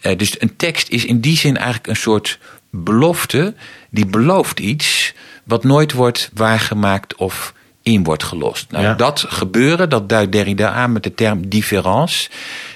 [0.00, 2.38] Eh, dus een tekst is in die zin eigenlijk een soort
[2.70, 3.54] belofte
[3.90, 8.70] die belooft iets wat nooit wordt waargemaakt of in wordt gelost.
[8.70, 8.94] Nou, Ja.
[8.94, 12.28] Dat gebeuren, dat duidt Derrida aan met de term différence.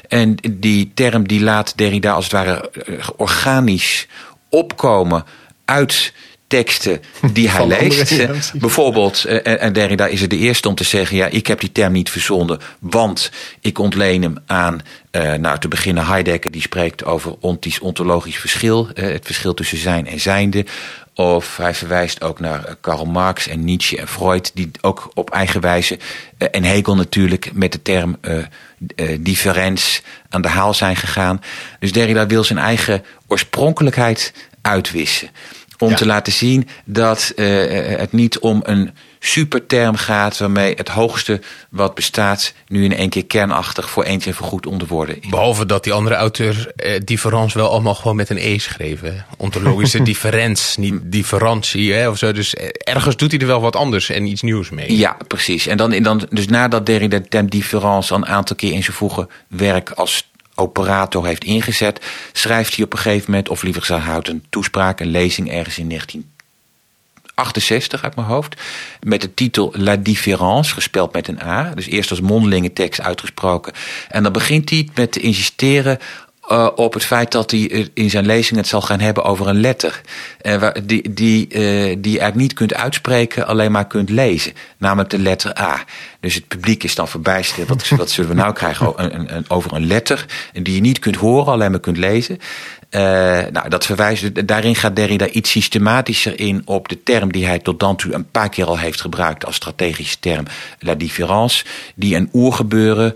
[0.09, 4.07] En die term die laat Derrida als het ware eh, organisch
[4.49, 5.25] opkomen
[5.65, 6.13] uit
[6.57, 7.01] teksten
[7.33, 8.11] die hij leest.
[8.13, 8.31] Eh.
[8.55, 11.17] Bijvoorbeeld, eh, en- en Derrida is er de eerste om te zeggen...
[11.17, 14.81] ja, ik heb die term niet verzonnen, want ik ontleen hem aan...
[15.11, 18.89] eh, nou, te beginnen Heidegger, die spreekt over ontisch ontologisch verschil...
[18.95, 20.65] eh, het verschil tussen zijn en zijnde...
[21.15, 25.31] Of hij verwijst ook naar eh, Karl Marx en Nietzsche en Freud, die ook op
[25.31, 25.99] eigen wijze,
[26.39, 28.39] eh, en Hegel natuurlijk, met de term eh
[28.97, 31.41] eh, differens aan de haal zijn gegaan.
[31.79, 35.29] Dus Derrida wil zijn eigen oorspronkelijkheid uitwissen.
[35.83, 35.97] Om Ja.
[35.97, 37.47] te laten zien dat eh,
[37.99, 41.41] het niet om een superterm gaat waarmee het hoogste
[41.71, 45.29] wat bestaat nu in één keer kernachtig voor eens en voor goed onderwoorden is.
[45.29, 49.27] Behalve dat die andere auteurs eh, difference wel allemaal gewoon met een E schreven.
[49.37, 52.33] Ontologische differens, niet differentie hè, of zo.
[52.33, 54.97] Dus eh, ergens doet hij er wel wat anders en iets nieuws mee.
[54.97, 55.67] Ja, precies.
[55.67, 58.97] En dan, dan, dus nadat Derrida de term différence al een aantal keer in zijn
[58.97, 62.01] vroege werk als operator heeft ingezet,
[62.33, 65.79] schrijft hij op een gegeven moment, of liever gezegd, houdt een toespraak, een lezing ergens
[65.79, 68.61] in 1968 uit mijn hoofd.
[69.01, 71.75] Met de titel La Différence, gespeld met een A.
[71.75, 73.73] Dus eerst als mondelinge tekst uitgesproken.
[74.09, 75.99] En dan begint hij met te insisteren
[76.51, 79.61] uh, op het feit dat hij in zijn lezing het zal gaan hebben over een
[79.61, 80.01] letter.
[80.43, 81.51] Uh, die, die, uh,
[81.99, 84.53] die je eigenlijk niet kunt uitspreken, alleen maar kunt lezen.
[84.79, 85.85] Namelijk de letter A.
[86.21, 87.69] Dus het publiek is dan verbijsterd.
[87.69, 91.53] Wat, wat zullen we nou krijgen een, over een letter die je niet kunt horen,
[91.53, 92.39] alleen maar kunt lezen.
[93.53, 97.81] nou, dat verwijst, daarin gaat Derrida iets systematischer in op de term die hij tot
[97.81, 100.45] dan toe een paar keer al heeft gebruikt als strategische term,
[100.79, 103.15] la différence, die een oergebeuren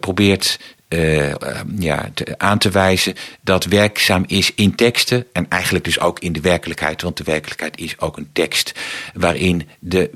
[0.00, 0.58] probeert
[0.96, 1.34] uh,
[1.78, 6.40] ja, aan te wijzen dat werkzaam is in teksten en eigenlijk dus ook in de
[6.40, 8.72] werkelijkheid, want de werkelijkheid is ook een tekst
[9.14, 10.10] waarin de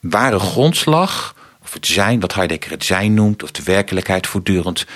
[0.00, 4.86] ware grondslag, of het zijn, wat Heidegger het zijn noemt, of de werkelijkheid voortdurend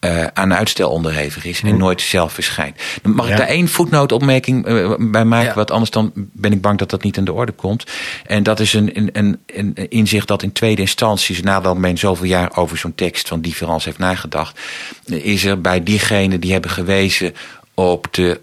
[0.00, 1.76] uh, aan uitstel onderhevig is en hm.
[1.76, 2.76] nooit zelf verschijnt.
[3.02, 5.48] Mag ik daar één voetnootopmerking uh, bij maken?
[5.48, 5.54] Ja.
[5.54, 7.84] Want anders dan ben ik bang dat dat niet aan de orde komt.
[8.26, 12.26] En dat is een, een, een, een inzicht dat in tweede instantie, nadat men zoveel
[12.26, 14.60] jaar over zo'n tekst van Difference heeft nagedacht,
[15.04, 17.34] is er bij diegenen die hebben gewezen
[17.74, 18.40] op de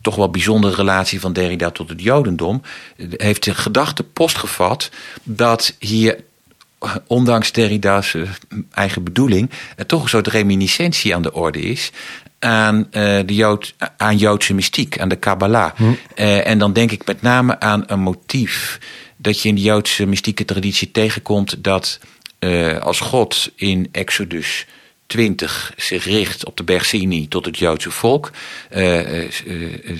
[0.00, 2.62] toch wel bijzondere relatie van Derrida tot het Jodendom,
[3.10, 4.90] heeft de gedachte postgevat
[5.22, 6.24] dat hier
[7.06, 8.16] ondanks Derrida's
[8.70, 9.50] eigen bedoeling,
[9.86, 11.92] toch een soort reminiscentie aan de orde is
[12.44, 15.70] aan, uh, de Jood, aan Joodse mystiek, aan de Kabbalah.
[15.76, 15.84] Hm.
[15.84, 18.78] Uh, en dan denk ik met name aan een motief
[19.16, 21.98] dat je in de Joodse mystieke traditie tegenkomt dat
[22.40, 24.66] uh, als God in Exodus
[25.06, 28.30] 20 zich richt op de berg Sinai tot het Joodse volk,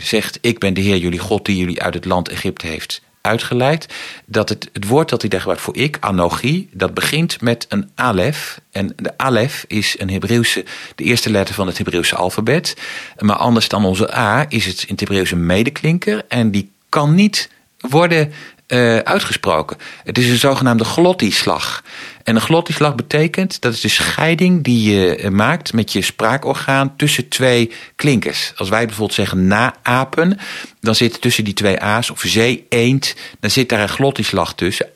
[0.00, 3.87] zegt: Ik ben de Heer jullie God die jullie uit het land Egypte heeft uitgeleid.
[4.24, 7.90] Dat het, het woord dat hij daar gebruikt voor ik, anogie, dat begint met een
[7.94, 8.60] alef.
[8.70, 12.76] En de alef is een Hebreeuwse, de eerste letter van het Hebreeuwse alfabet.
[13.18, 16.24] Maar anders dan onze A is het in het Hebreeuws medeklinker.
[16.28, 18.32] En die kan niet worden
[18.68, 19.76] uh, uitgesproken.
[20.04, 21.82] Het is een zogenaamde glottislag.
[22.24, 26.96] En een glottislag betekent, dat is de scheiding die je eh, maakt met je spraakorgaan
[26.96, 28.52] tussen twee klinkers.
[28.56, 30.38] Als wij bijvoorbeeld zeggen naapen,
[30.80, 34.87] dan zit tussen die twee A's of zee, eend, dan zit daar een glottislag tussen.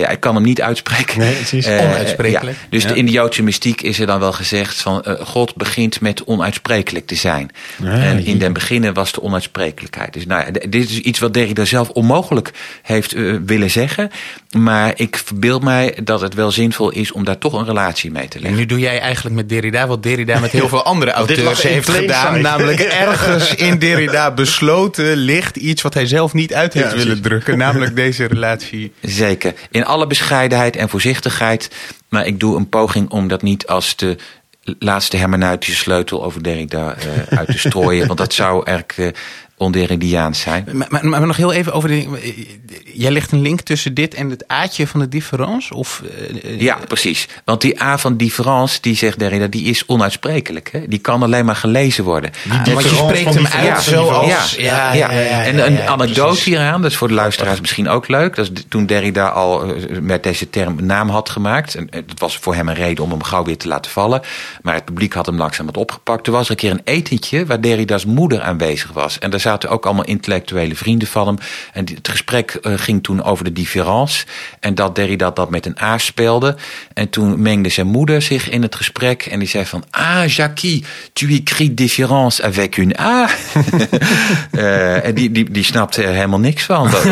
[0.00, 1.18] Ja, ik kan hem niet uitspreken.
[1.18, 2.56] Nee, het is uh, onuitsprekelijk.
[2.60, 2.66] Ja.
[2.70, 2.92] Dus ja.
[2.92, 7.06] in de Joodse mystiek is er dan wel gezegd van uh, God begint met onuitsprekelijk
[7.06, 7.50] te zijn.
[7.76, 10.12] Nee, en in den beginnen was de onuitsprekelijkheid.
[10.12, 12.50] Dus nou ja, dit is iets wat Derrida zelf onmogelijk
[12.82, 14.10] heeft uh, willen zeggen.
[14.56, 18.28] Maar ik verbeeld mij dat het wel zinvol is om daar toch een relatie mee
[18.28, 18.50] te leggen.
[18.50, 21.90] En nu doe jij eigenlijk met Derrida wat Derrida met heel veel andere auteurs heeft
[21.90, 22.32] gedaan.
[22.32, 22.42] Zijn.
[22.42, 27.58] Namelijk ergens in Derrida besloten ligt iets wat hij zelf niet uit heeft willen drukken.
[27.58, 28.92] Namelijk deze relatie.
[29.00, 29.54] Zeker.
[29.70, 31.70] In alle bescheidenheid en voorzichtigheid.
[32.08, 34.16] Maar ik doe een poging om dat niet als de
[34.78, 38.06] laatste hermeneutische sleutel over Derrida uh, uit te strooien.
[38.10, 39.20] want dat zou eigenlijk uh,
[39.56, 40.68] onderidiaans zijn.
[40.72, 42.08] Maar, maar, maar, nog heel even over de.
[42.94, 45.74] Jij legt een link tussen dit en het aatje van de difference?
[45.74, 46.02] Of,
[46.44, 47.28] uh, ja, precies.
[47.44, 50.68] Want die A van difference, die zegt Derrida, die is onuitsprekelijk.
[50.72, 50.88] Hè?
[50.88, 52.30] Die kan alleen maar gelezen worden.
[52.48, 54.54] Ah, want je spreekt hem uit ja, zoals...
[54.56, 54.92] Ja,
[55.44, 58.36] En een anekdote hieraan, dat is voor de luisteraars misschien ook leuk.
[58.36, 61.74] Dat is toen Derrida al met deze term naam had gemaakt.
[61.74, 64.22] En het was voor hem een reden om hem gauw weer te laten vallen.
[64.62, 66.26] Maar het publiek had hem langzaam wat opgepakt.
[66.26, 69.18] Er was er een keer een etentje waar Derrida's moeder aanwezig was.
[69.18, 71.38] En daar zaten ook allemaal intellectuele vrienden van hem.
[71.72, 74.24] En het gesprek uh, ging toen over de différence.
[74.60, 76.56] En dat Derrida dat met een A speelde.
[76.94, 79.26] En toen mengde zijn moeder zich in het gesprek.
[79.26, 79.84] En die zei van...
[79.90, 83.28] Ah, Jackie, tu écris différence avec une A.
[84.52, 86.90] uh, en die, die, die snapte er helemaal niks van.
[86.94, 87.02] Dat,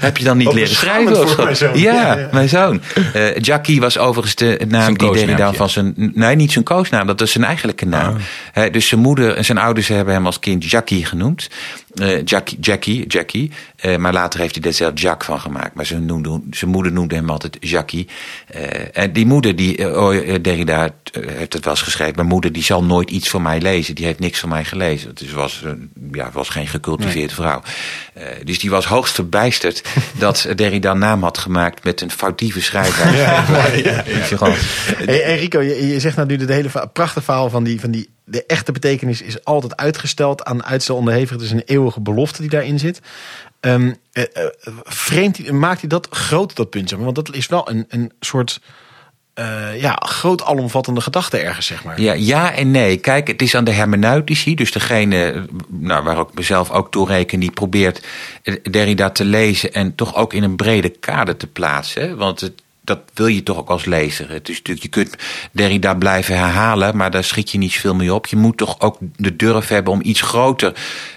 [0.00, 1.22] heb je dan niet leren schrijven?
[1.22, 1.78] Of mijn zoon.
[1.78, 2.28] Ja, Ja, ja.
[2.32, 2.82] mijn zoon.
[3.16, 5.94] Uh, Jackie was overigens de naam Zijn die Derrida van zijn...
[6.14, 7.06] Nee, niet zijn koosnaam.
[7.06, 8.16] Dat is zijn eigenlijke naam.
[8.52, 11.48] Hè, dus zijn moeder en zijn ouders hebben hem als kind Jackie genoemd.
[11.94, 13.50] Eh, Jackie, Jackie, Jackie.
[13.76, 15.74] Eh, maar later heeft hij er zelf Jack van gemaakt.
[15.74, 18.08] Maar zijn, noemde, zijn moeder noemde hem altijd Jackie.
[18.46, 18.62] Eh,
[18.92, 22.14] en die moeder, die, oh, Derrida heeft het wel eens geschreven.
[22.14, 23.94] Mijn moeder die zal nooit iets van mij lezen.
[23.94, 25.14] Die heeft niks van mij gelezen.
[25.14, 25.64] Dus was,
[26.12, 27.62] ja, was geen gecultiveerde vrouw.
[28.12, 29.82] Eh, dus die was hoogst verbijsterd
[30.18, 33.16] dat Derrida naam had gemaakt met een foutieve schrijver.
[33.16, 34.04] Ja, ja.
[34.96, 38.08] Hey, Enrico, je, je zegt nou nu de hele prachtige verhaal van die, van die...
[38.30, 41.30] De echte betekenis is altijd uitgesteld aan uitstel onderhevig.
[41.30, 43.00] Het is een eeuwige belofte die daarin zit.
[43.60, 43.74] Eh,
[44.12, 44.24] eh,
[44.84, 46.88] vreemd, maakt hij dat groot, dat punt?
[46.88, 47.12] Zeg maar?
[47.12, 48.60] Want dat is wel een, een soort...
[49.34, 52.00] eh, ja, groot alomvattende gedachte ergens, zeg maar.
[52.00, 52.96] Ja, ja en nee.
[52.96, 57.40] Kijk, het is aan de hermeneutici, dus degene nou, waar ik mezelf ook toe reken,
[57.40, 58.02] die probeert
[58.70, 62.16] Derrida te lezen en toch ook in een brede kader te plaatsen.
[62.16, 64.30] Want het, dat wil je toch ook als lezer.
[64.30, 65.16] Het is natuurlijk, je kunt
[65.52, 68.26] Derrida blijven herhalen, maar daar schiet je niet zoveel mee op.
[68.26, 70.74] Je moet toch ook de durf hebben om iets groter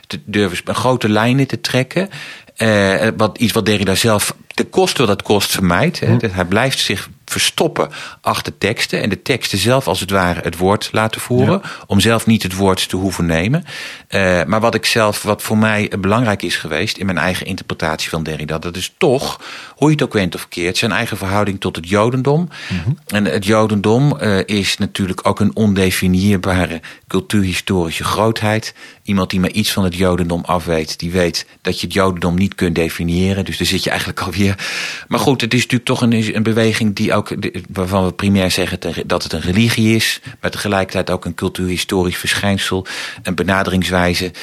[0.08, 2.10] te durven, grote lijnen te trekken.
[2.58, 6.00] Uh, wat, iets wat Derrida zelf, de koste wat dat kost, vermijdt.
[6.00, 6.16] Hè.
[6.32, 7.90] Hij blijft zich verstoppen
[8.22, 11.62] achter teksten en de teksten zelf als het ware het woord laten voeren.
[11.88, 13.66] Om zelf niet het woord te hoeven nemen.
[14.10, 18.10] Uh, maar wat ik zelf, wat voor mij belangrijk is geweest in mijn eigen interpretatie
[18.10, 19.42] van Derrida, dat is toch,
[19.76, 22.40] hoe je het ook went of keert, zijn eigen verhouding tot het Jodendom.
[22.40, 22.98] Mm -hmm.
[23.08, 28.74] En het Jodendom uh, is natuurlijk ook een ondefinieerbare cultuurhistorische grootheid.
[29.04, 32.56] Iemand die maar iets van het Jodendom afweet, die weet dat je het Jodendom niet
[32.56, 33.46] kunt definiëren.
[33.46, 34.43] Dus daar zit je eigenlijk alweer.
[35.08, 37.36] Maar goed, het is natuurlijk toch een, een beweging die ook,
[37.70, 42.86] waarvan we primair zeggen dat het een religie is, maar tegelijkertijd ook een cultuurhistorisch verschijnsel,
[43.24, 44.34] een benaderingswijze uh,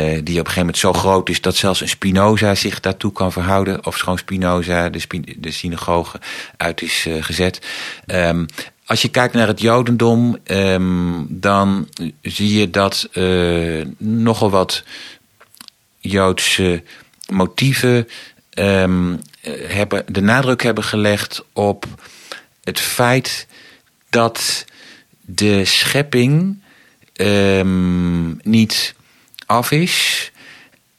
[0.00, 3.32] die op een gegeven moment zo groot is dat zelfs een Spinoza zich daartoe kan
[3.32, 5.00] verhouden, of schoon Spinoza de,
[5.36, 6.20] de synagoge
[6.56, 7.60] uit is uh, gezet.
[8.06, 8.46] Um,
[8.88, 11.88] als je kijkt naar het Jodendom, um, dan
[12.22, 14.84] zie je dat uh, nogal wat
[15.98, 16.82] Joodse
[17.28, 18.08] motieven
[18.54, 19.20] um,
[19.66, 21.86] hebben, de nadruk hebben gelegd op
[22.64, 23.46] het feit
[24.10, 24.64] dat
[25.20, 26.62] de schepping
[27.14, 28.94] um, niet
[29.46, 30.30] af is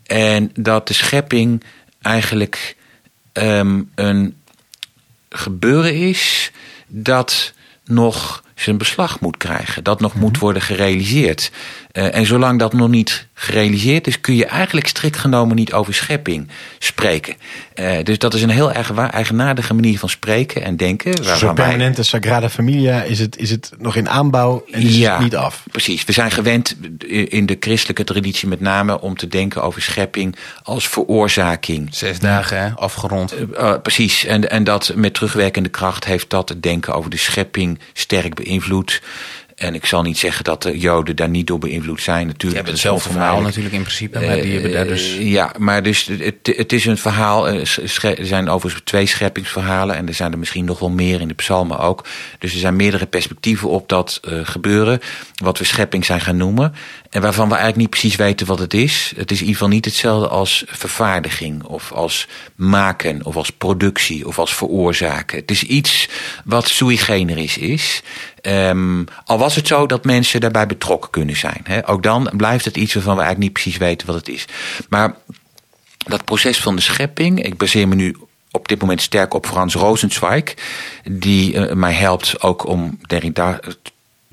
[0.06, 1.64] en dat de schepping
[2.02, 2.76] eigenlijk
[3.34, 4.38] um, een
[5.30, 6.52] gebeuren is
[6.88, 7.54] dat
[7.86, 9.84] nog zijn beslag moet krijgen.
[9.84, 11.52] Dat nog moet worden gerealiseerd.
[11.94, 15.94] Uh, en zolang dat nog niet gerealiseerd is, kun je eigenlijk strikt genomen niet over
[15.94, 16.48] schepping
[16.80, 17.36] spreken.
[17.76, 21.24] Uh, dus dat is een heel erg eigenaardige manier van spreken en denken.
[21.24, 22.04] Zo'n permanente wij...
[22.04, 25.64] Sagrada Familia is het, is het nog in aanbouw en is ja, het niet af.
[25.72, 26.06] Precies.
[26.06, 26.76] We zijn gewend
[27.08, 31.88] in de christelijke traditie met name om te denken over schepping als veroorzaking.
[31.92, 32.70] Zes dagen hè?
[32.76, 33.34] afgerond.
[33.34, 34.26] Uh, uh, precies.
[34.26, 39.02] En, en dat met terugwerkende kracht heeft dat het denken over de schepping sterk beïnvloed.
[39.60, 42.28] En ik zal niet zeggen dat de Joden daar niet door beïnvloed zijn.
[42.28, 44.20] Natuurlijk, hebben hetzelfde verhaal natuurlijk in principe.
[44.20, 45.18] Maar die hebben daar dus...
[45.20, 47.48] Ja, maar dus het, het is een verhaal.
[47.48, 47.80] Er
[48.22, 49.96] zijn overigens twee scheppingsverhalen.
[49.96, 52.06] En er zijn er misschien nog wel meer in de psalmen ook.
[52.40, 55.00] Dus er zijn meerdere perspectieven op dat gebeuren.
[55.36, 56.74] Wat we schepping zijn gaan noemen.
[57.10, 59.14] En waarvan we eigenlijk niet precies weten wat het is.
[59.16, 61.64] Het is in ieder geval niet hetzelfde als vervaardiging.
[61.64, 63.26] Of als maken.
[63.26, 64.28] Of als productie.
[64.28, 65.40] Of als veroorzaken.
[65.40, 66.10] Het is iets
[66.46, 68.02] wat sui generis is.
[68.42, 71.62] Um, al was het zo dat mensen daarbij betrokken kunnen zijn.
[71.64, 71.90] Hè.
[71.90, 74.46] Ook dan blijft het iets waarvan we eigenlijk niet precies weten wat het is.
[74.90, 75.16] Maar
[75.98, 78.16] dat proces van de schepping, ik baseer me nu
[78.52, 80.54] op dit moment sterk op Frans Rosenzweig,
[81.04, 83.60] die uh, mij helpt ook om Derrida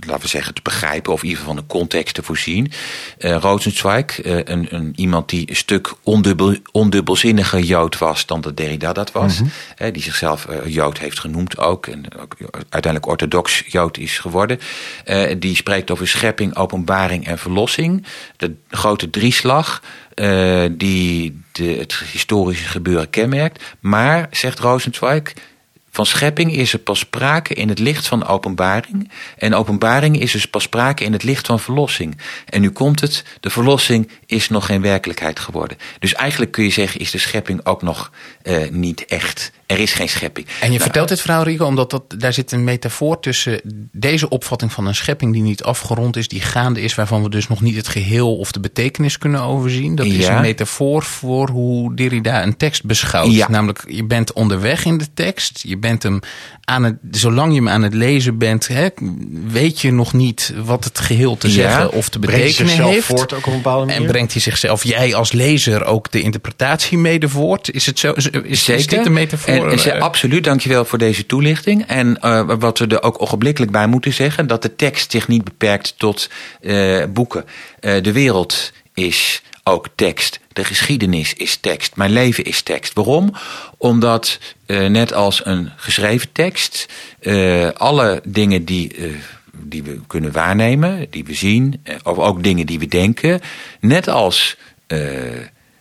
[0.07, 2.73] laten we zeggen, te begrijpen of in ieder geval van een context te voorzien.
[3.19, 8.57] Uh, Rosenzweig, uh, een, een, iemand die een stuk ondubbel, ondubbelzinniger Jood was dan dat
[8.57, 9.41] Derrida dat was.
[9.41, 9.87] Mm -hmm.
[9.87, 11.87] uh, die zichzelf Jood heeft genoemd ook.
[11.87, 14.59] En ook uiteindelijk orthodox Jood is geworden.
[15.39, 18.07] die spreekt over schepping, openbaring en verlossing.
[18.37, 19.83] De grote drieslag.
[20.71, 23.63] die de, het historische gebeuren kenmerkt.
[23.81, 25.33] Maar, zegt Rosenzweig,
[25.97, 29.11] van schepping is er pas sprake in het licht van openbaring.
[29.39, 32.19] En openbaring is dus pas sprake in het licht van verlossing.
[32.47, 35.77] En nu komt het, de verlossing is nog geen werkelijkheid geworden.
[35.99, 38.11] Dus eigenlijk kun je zeggen, is de schepping ook nog
[38.43, 39.53] uh, niet echt.
[39.67, 40.47] Er is geen schepping.
[40.47, 43.61] En je nou, vertelt dit verhaal, Rico, omdat dat, daar zit een metafoor tussen
[43.93, 47.49] deze opvatting van een schepping die niet afgerond is, die gaande is, waarvan we dus
[47.49, 49.95] nog niet het geheel of de betekenis kunnen overzien.
[49.95, 53.33] Dat is een metafoor voor hoe Derrida een tekst beschouwt.
[53.33, 53.49] Ja.
[53.49, 56.21] Namelijk, je bent onderweg in de tekst, je bent hem
[56.65, 58.89] aan het, zolang je hem aan het lezen bent, hè,
[59.47, 63.07] weet je nog niet wat het geheel te zeggen of te betekenen heeft.
[63.07, 64.01] Voort ook op een bepaalde manier.
[64.01, 67.71] En brengt hij zichzelf, jij als lezer, ook de interpretatie mede voort?
[67.71, 68.75] Is, het zo, is, Zeker.
[68.75, 69.71] is dit een metafoor?
[69.71, 71.87] En, en, uh, absoluut, dankjewel voor deze toelichting.
[71.87, 75.45] En uh, wat we er ook ogenblikkelijk bij moeten zeggen, dat de tekst zich niet
[75.45, 77.45] beperkt tot uh, boeken.
[77.81, 80.41] de wereld is ook tekst.
[80.53, 81.97] De geschiedenis is tekst.
[81.97, 82.93] Mijn leven is tekst.
[82.93, 83.33] Waarom?
[83.79, 86.87] Omdat uh, net als een geschreven tekst,
[87.21, 89.15] uh, alle dingen die, uh,
[89.53, 93.41] die we kunnen waarnemen, die we zien, of ook dingen die we denken,
[93.81, 94.57] net als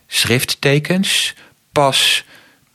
[0.07, 1.33] schrifttekens,
[1.71, 2.23] pas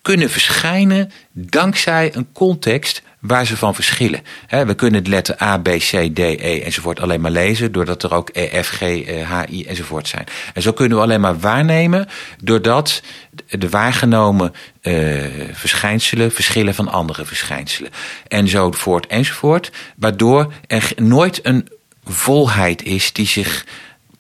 [0.03, 4.20] kunnen verschijnen dankzij een context waar ze van verschillen.
[4.48, 7.72] we kunnen de letter A, B, C, D, E enzovoort alleen maar lezen...
[7.72, 8.80] doordat er ook E, F, G,
[9.24, 10.24] H, I enzovoort zijn.
[10.54, 12.09] En zo kunnen we alleen maar waarnemen...
[12.42, 13.02] doordat
[13.48, 14.52] de waargenomen
[14.83, 17.90] uh, verschijnselen verschillen van andere verschijnselen.
[18.28, 19.72] En zo voort enzovoort.
[19.96, 21.68] Waardoor er nooit een
[22.04, 23.66] volheid is die zich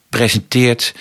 [0.08, 0.94] presenteert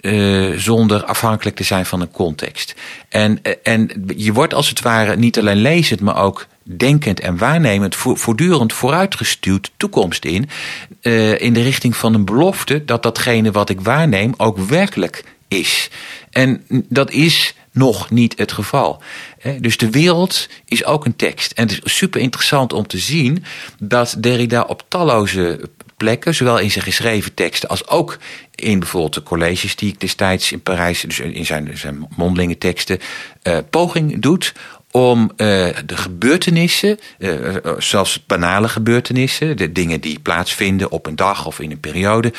[0.00, 2.74] uh, zonder afhankelijk te zijn van een context.
[3.08, 7.96] En, en je wordt als het ware niet alleen lezend, maar ook denkend en waarnemend
[7.96, 10.48] voortdurend vooruitgestuurd toekomst in.
[11.02, 15.90] Uh, in de richting van een belofte dat datgene wat ik waarneem ook werkelijk is.
[16.30, 19.02] En dat is nog niet het geval.
[19.60, 21.52] Dus de wereld is ook een tekst.
[21.52, 23.44] En het is super interessant om te zien
[23.78, 28.18] dat Derrida op talloze plekken, zowel in zijn geschreven teksten als ook
[28.54, 32.98] in bijvoorbeeld de colleges die ik destijds in Parijs, dus in zijn, zijn mondelinge teksten,
[33.42, 34.52] uh, poging doet
[34.96, 35.36] om uh,
[35.86, 41.70] de gebeurtenissen, uh, zelfs banale gebeurtenissen, de dingen die plaatsvinden op een dag of in
[41.70, 42.32] een periode,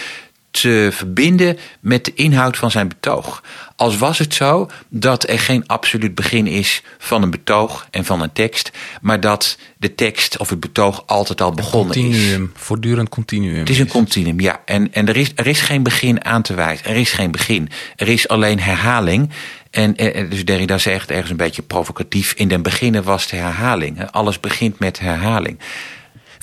[0.62, 3.44] te verbinden met de inhoud van zijn betoog.
[3.76, 8.22] Als was het zo dat er geen absoluut begin is van een betoog en van
[8.22, 12.20] een tekst, maar dat de tekst of het betoog altijd al begonnen continuum, is.
[12.20, 13.60] Continuum, voortdurend continuum.
[13.60, 14.62] Het is een continuum, ja.
[14.66, 16.86] En, en er, is, er is geen begin aan te wijzen.
[16.86, 17.70] Er is geen begin.
[17.96, 19.30] Er is alleen herhaling.
[19.72, 19.94] En
[20.30, 24.12] dus Derrida zegt ergens een beetje provocatief: in den beginnen was de herhaling.
[24.12, 25.60] Alles begint met herhaling.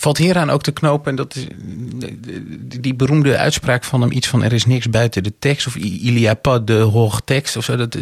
[0.02, 1.46] Valt hieraan ook te knopen, en dat is
[2.80, 6.18] die beroemde uitspraak van hem, iets van er is niks buiten de tekst, of il
[6.18, 7.76] y a pas de hoog tekst, of zo.
[7.76, 7.94] Dat,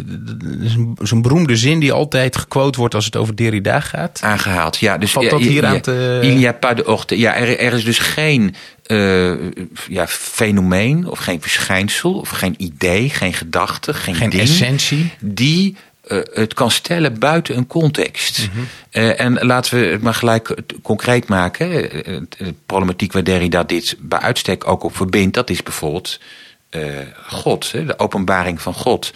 [0.61, 4.19] is een, beroemde zin die altijd gequote wordt als het over Derrida gaat.
[4.23, 4.97] Aangehaald, ja.
[4.97, 6.19] Dus Valt dat hier aan te...
[6.23, 8.55] Il y a pas de hoog Ja, er, er is dus geen
[8.87, 9.33] uh,
[9.87, 15.75] ja, fenomeen of geen verschijnsel of geen idee, geen gedachte, geen, geen ding, essentie die
[16.07, 18.39] uh, het kan stellen buiten een context.
[18.39, 18.67] Mm -hmm.
[18.91, 21.69] uh, en laten we het maar gelijk concreet maken.
[22.29, 26.19] De problematiek waar Derrida dit bij uitstek ook op verbindt, dat is bijvoorbeeld
[27.27, 29.13] God, de openbaring van God.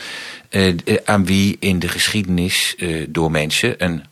[1.05, 2.75] aan wie in de geschiedenis
[3.07, 4.03] door mensen een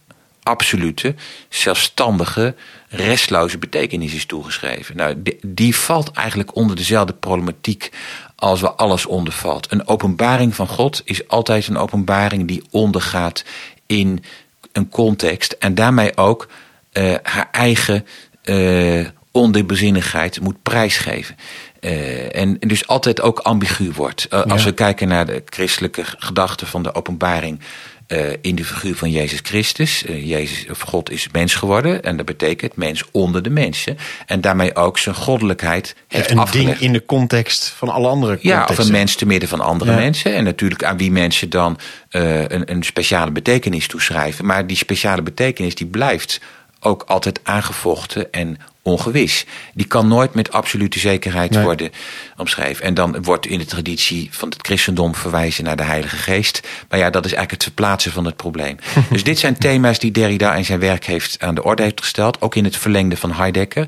[0.43, 1.15] absolute,
[1.49, 2.55] zelfstandige,
[2.89, 4.95] restloze betekenis is toegeschreven.
[4.95, 7.91] Nou, die, die, valt eigenlijk onder dezelfde problematiek
[8.44, 9.72] als we alles ondervalt.
[9.72, 13.44] Een openbaring van God is altijd een openbaring die ondergaat
[13.86, 14.24] in
[14.72, 16.48] een context en daarmee ook
[16.94, 18.06] uh, haar eigen
[18.44, 21.36] uh, ondeelbezinnigheid moet prijsgeven.
[21.82, 24.28] Uh, en dus altijd ook ambigu wordt.
[24.30, 27.60] Uh, als we kijken naar de christelijke gedachte van de openbaring
[28.41, 30.03] in de figuur van Jezus Christus.
[30.03, 33.97] Uh, Jezus, of God is mens geworden en dat betekent mens onder de mensen.
[34.26, 36.68] En daarmee ook zijn goddelijkheid heeft ja, een afgelegd.
[36.68, 38.78] ding in de context van alle andere Ja, contexten.
[38.78, 39.97] of een mens te midden van andere ja.
[39.97, 40.36] mensen.
[40.36, 41.80] En natuurlijk aan wie mensen dan
[42.11, 44.45] uh, een, een speciale betekenis toeschrijven.
[44.45, 46.39] Maar die speciale betekenis die blijft
[46.84, 49.45] ook altijd aangevochten en ongewis.
[49.73, 51.63] Die kan nooit met absolute zekerheid nee.
[51.63, 51.91] worden
[52.38, 52.86] omschreven.
[52.86, 56.67] En dan wordt in de traditie van het christendom verwijzen naar de Heilige Geest.
[56.89, 58.77] Maar ja, dat is eigenlijk het verplaatsen van het probleem.
[59.11, 62.41] dus dit zijn thema's die Derrida in zijn werk heeft aan de orde heeft gesteld.
[62.41, 63.88] Ook in het verlengde van Heidegger.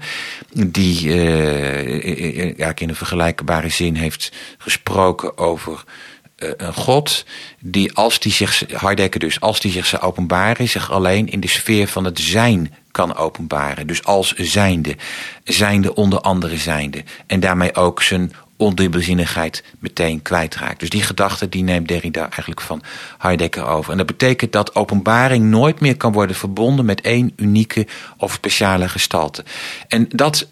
[0.53, 5.83] Die uh, ja, in een vergelijkbare zin heeft gesproken over
[6.37, 7.25] een God
[7.59, 11.47] die als die zich, Heidegger dus, als die zich zou openbaren, zich alleen in de
[11.47, 13.87] sfeer van het zijn kan openbaren.
[13.87, 14.95] Dus als zijnde,
[15.43, 17.03] zijnde onder andere zijnde.
[17.27, 20.79] En daarmee ook zijn ondubbelzinnigheid meteen kwijtraakt.
[20.79, 22.81] Dus die gedachte die neemt Derrida eigenlijk van
[23.17, 23.91] Heidegger over.
[23.91, 27.87] En dat betekent dat openbaring nooit meer kan worden verbonden met één unieke
[28.17, 29.43] of speciale gestalte.
[29.87, 30.47] En dat,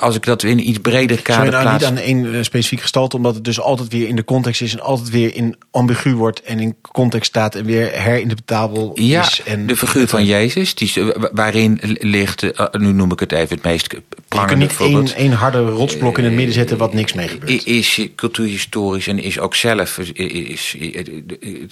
[0.00, 1.90] als ik dat in iets breder kader Zou je nou plaats...
[1.90, 4.80] niet aan één specifiek gestalte, omdat het dus altijd weer in de context is en
[4.80, 9.42] altijd weer in ambigu wordt en in context staat en weer herinterpretabel ja, is.
[9.44, 10.92] En de figuur van Jezus, die,
[11.32, 12.46] waarin ligt,
[12.78, 13.94] nu noem ik het even het meest
[14.28, 17.28] prangende Je kunt niet één, één harde rotsblok in het midden zetten wat niks mee
[17.28, 20.76] gebeurt is cultuurhistorisch en is ook zelf is,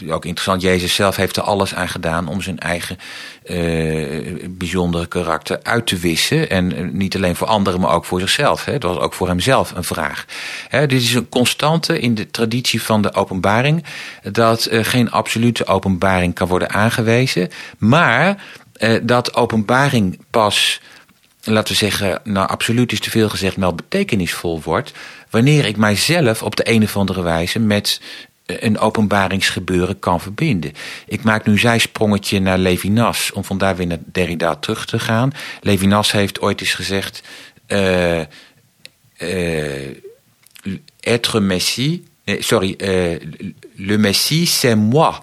[0.09, 0.63] ook interessant.
[0.63, 2.99] Jezus zelf heeft er alles aan gedaan om zijn eigen
[3.45, 6.51] uh, bijzondere karakter uit te wissen.
[6.51, 8.65] En niet alleen voor anderen, maar ook voor zichzelf.
[8.65, 8.79] Hè.
[8.79, 10.25] Was ook voor hemzelf een vraag.
[10.69, 13.85] Hè, dit is een constante in de traditie van de openbaring.
[14.23, 17.51] Dat uh, geen absolute openbaring kan worden aangewezen.
[17.79, 18.45] Maar
[19.03, 20.81] dat openbaring pas
[21.47, 24.93] laten we zeggen, nou absoluut is te veel gezegd, maar betekenisvol wordt.
[25.31, 28.01] Wanneer ik mijzelf op de een of andere wijze met
[28.47, 30.73] een openbaringsgebeuren kan verbinden.
[31.07, 35.33] Ik maak nu zijsprongetje naar Levinas, om vandaar weer naar Derrida terug te gaan.
[35.61, 37.23] Levinas heeft ooit eens gezegd,
[37.69, 38.21] uh,
[39.19, 39.91] uh,
[41.01, 42.75] être Messie, sorry,
[43.75, 45.15] le Messie c'est moi.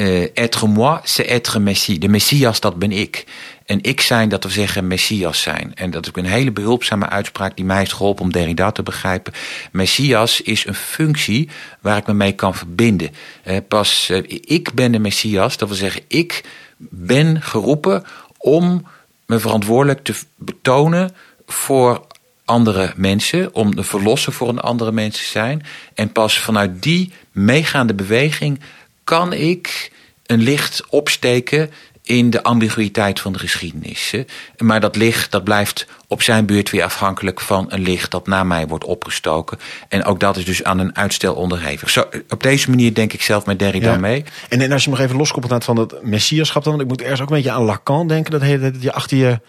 [0.00, 1.98] Uh, être moi, c'est être Messie.
[1.98, 3.24] De Messias, dat ben ik.
[3.66, 5.74] En ik zijn, dat we zeggen Messias zijn.
[5.74, 9.32] En dat is een hele behulpzame uitspraak die mij heeft geholpen om Derrida te begrijpen.
[9.72, 11.48] Messias is een functie
[11.80, 13.10] waar ik me mee kan verbinden.
[13.44, 16.44] Uh, pas, uh, ik ben de Messias, dat wil zeggen, ik
[16.78, 18.04] ben geroepen
[18.38, 18.86] om
[19.26, 21.14] me verantwoordelijk te betonen
[21.46, 22.06] voor
[22.44, 25.62] andere mensen, om de verlosser voor een andere mensen te zijn.
[25.94, 28.60] En pas vanuit die meegaande beweging
[29.08, 29.92] kan ik
[30.26, 31.70] een licht opsteken
[32.02, 34.14] in de ambiguïteit van de geschiedenis.
[34.56, 38.44] Maar dat licht dat blijft op zijn beurt weer afhankelijk van een licht dat na
[38.44, 39.58] mij wordt opgestoken.
[39.88, 41.90] En ook dat is dus aan een uitstel onderhevig.
[41.90, 43.98] Zo, op deze manier denk ik zelf met Derrida Ja.
[43.98, 44.24] mee.
[44.48, 47.20] En, en als je nog even loskoppelt van dat messiaschap dan, want ik moet ergens
[47.20, 49.40] ook een beetje aan Lacan denken, dat hele dat je achter je,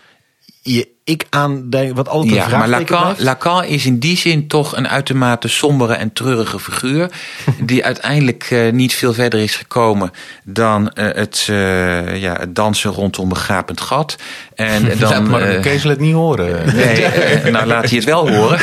[0.61, 3.15] je ik aan wat altijd een Ja, maar vraagteken Lacan.
[3.23, 7.09] Lacan is in die zin toch een uitermate sombere en treurige figuur.
[7.61, 10.11] die uiteindelijk eh, niet veel verder is gekomen
[10.43, 14.17] dan eh, het, eh, ja, het dansen rondom een gapend gat.
[14.55, 16.75] En Dan, maar eh, Kees het niet horen.
[16.75, 17.07] Nee,
[17.51, 18.59] nou laat hij het wel horen.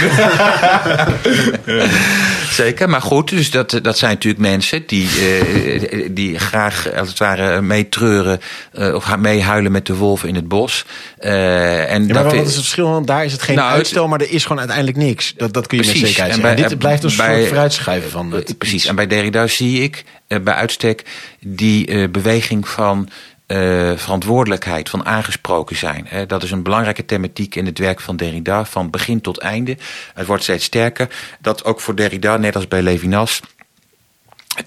[2.50, 7.18] Zeker, maar goed, dus dat, dat zijn natuurlijk mensen die, eh, die graag als het
[7.18, 8.40] ware meetreuren
[8.72, 10.84] of meehuilen met de wolven in het bos.
[11.18, 12.90] Eh, en Ja, maar dat wat is- het verschil?
[12.90, 15.34] Want daar is het geen Nou, het- uitstel, maar er is gewoon uiteindelijk niks.
[15.36, 16.08] Dat, dat kun je met Precies.
[16.08, 16.60] zekerheid En zeggen.
[16.60, 18.76] bij- Dit blijft een bij- soort vooruitschrijven van het Eh, Precies.
[18.76, 18.86] iets.
[18.86, 21.02] En bij Derrida zie ik eh, bij uitstek
[21.40, 23.08] die eh, beweging van
[23.46, 26.06] eh, verantwoordelijkheid, van aangesproken zijn.
[26.08, 26.26] Hè.
[26.26, 29.76] Dat is een belangrijke thematiek in het werk van Derrida, van begin tot einde.
[30.14, 31.08] Het wordt steeds sterker.
[31.40, 33.40] Dat ook voor Derrida, net als bij Levinas,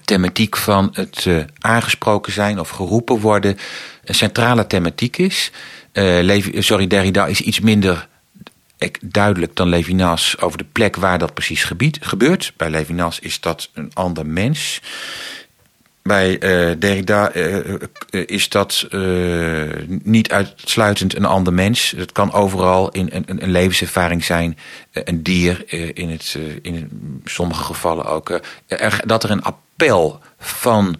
[0.04, 3.58] thematiek van het eh, aangesproken zijn of geroepen worden
[4.04, 5.50] een centrale thematiek is.
[5.92, 8.08] Eh, Levi- sorry, Derrida is iets minder
[9.00, 12.52] duidelijk dan Levinas over de plek waar dat precies gebied, gebeurt.
[12.56, 14.80] Bij Levinas is dat een ander mens.
[16.02, 19.62] Bij eh, Derrida eh, eh, is dat eh,
[20.02, 21.92] niet uitsluitend een ander mens.
[21.96, 24.58] Het kan overal in een, een, levenservaring zijn.
[24.90, 26.88] Eh, een dier, eh, in, het, eh, in
[27.24, 28.30] sommige gevallen ook.
[28.66, 30.96] eh, dat er een appel van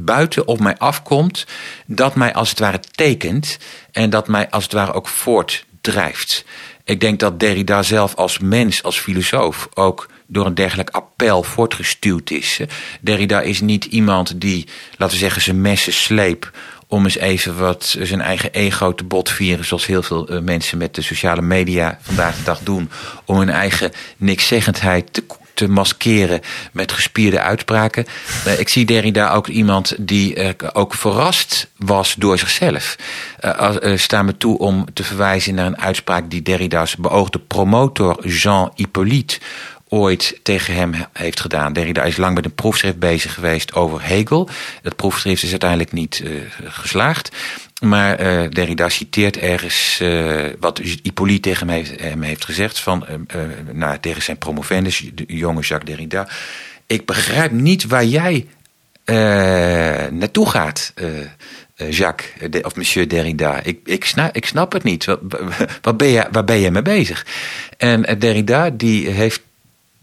[0.00, 1.46] buiten op mij afkomt,
[1.86, 3.58] dat mij als het ware tekent
[3.92, 6.44] en dat mij als het ware ook voortdrijft.
[6.84, 12.30] Ik denk dat Derrida zelf als mens, als filosoof, ook door een dergelijk appel voortgestuwd
[12.30, 12.60] is.
[13.00, 14.66] Derrida is niet iemand die,
[14.96, 16.50] laten we zeggen, zijn messen sleep
[16.86, 20.94] om eens even wat zijn eigen ego te botvieren, zoals heel veel eh, mensen met
[20.94, 22.90] de sociale media vandaag de dag doen,
[23.24, 25.22] om hun eigen nikszeggendheid te
[25.54, 26.40] te maskeren
[26.72, 28.06] met gespierde uitspraken.
[28.44, 32.96] Eh, ik zie Derrida ook iemand die eh, ook verrast was door zichzelf.
[33.38, 38.72] Eh, sta me toe om te verwijzen naar een uitspraak die Derrida's beoogde promotor Jean
[38.74, 39.38] Hippolyte
[39.88, 41.72] ooit tegen hem he- heeft gedaan.
[41.72, 44.48] Derrida is lang met een proefschrift bezig geweest over Hegel.
[44.82, 46.22] Het proefschrift is uiteindelijk niet
[46.64, 47.30] geslaagd.
[47.84, 52.80] Maar eh, Derrida citeert ergens eh, wat Hippolyte tegen hem heeft, hem heeft gezegd...
[52.80, 56.28] Van, eh, eh, nou, tegen zijn promovendus, de jonge Jacques Derrida...
[56.86, 58.46] ik begrijp niet waar jij
[59.04, 59.14] eh,
[60.10, 60.92] naartoe gaat...
[60.94, 61.06] eh,
[61.74, 63.62] eh, Jacques, eh, of monsieur Derrida.
[63.62, 65.04] Ik, ik, snap, ik snap het niet.
[65.04, 65.20] Wat,
[65.82, 67.26] wat ben je, waar ben je mee bezig?
[67.76, 69.42] En eh, Derrida die heeft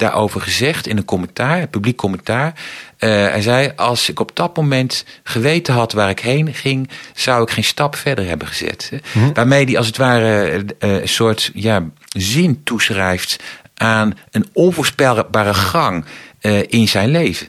[0.01, 2.53] daarover gezegd in een commentaar, een publiek commentaar.
[2.97, 6.89] Eh, hij zei, als ik op dat moment geweten had waar ik heen ging...
[7.13, 8.91] zou ik geen stap verder hebben gezet.
[9.11, 9.31] hè.
[9.33, 13.43] Waarmee hij als het ware eh, een soort ja, zin toeschrijft...
[13.75, 16.05] aan een onvoorspelbare gang
[16.39, 17.47] eh, in zijn leven.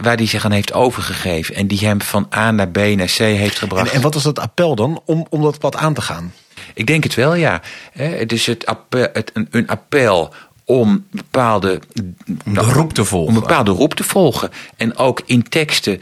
[0.00, 1.54] waar hij zich aan heeft overgegeven.
[1.54, 3.88] En die hem van A naar B naar C heeft gebracht.
[3.88, 6.32] En, en wat was dat appel dan om, om dat pad aan te gaan?
[6.74, 7.60] Ik denk het wel, ja.
[7.92, 10.34] Hè, Het is het appel, het, een, een appel
[10.68, 11.80] om bepaalde
[12.44, 13.28] nou, roep te volgen.
[13.28, 14.50] Om een bepaalde roep te volgen.
[14.76, 16.00] En ook in teksten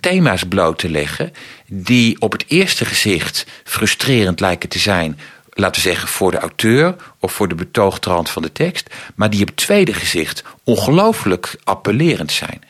[0.00, 1.32] thema's bloot te leggen
[1.66, 5.18] die op het eerste gezicht frustrerend lijken te zijn.
[5.50, 8.94] Laten we zeggen voor de auteur of voor de betoogtrand van de tekst.
[9.14, 12.62] Maar die op het tweede gezicht ongelooflijk appellerend zijn.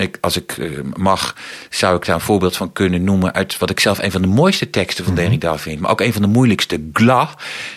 [0.00, 1.36] Ik, als ik eh, mag,
[1.70, 3.34] zou ik daar een voorbeeld van kunnen noemen...
[3.34, 5.80] uit wat ik zelf een van de mooiste teksten van Derrida vind.
[5.80, 7.34] Maar ook een van de moeilijkste, Gla.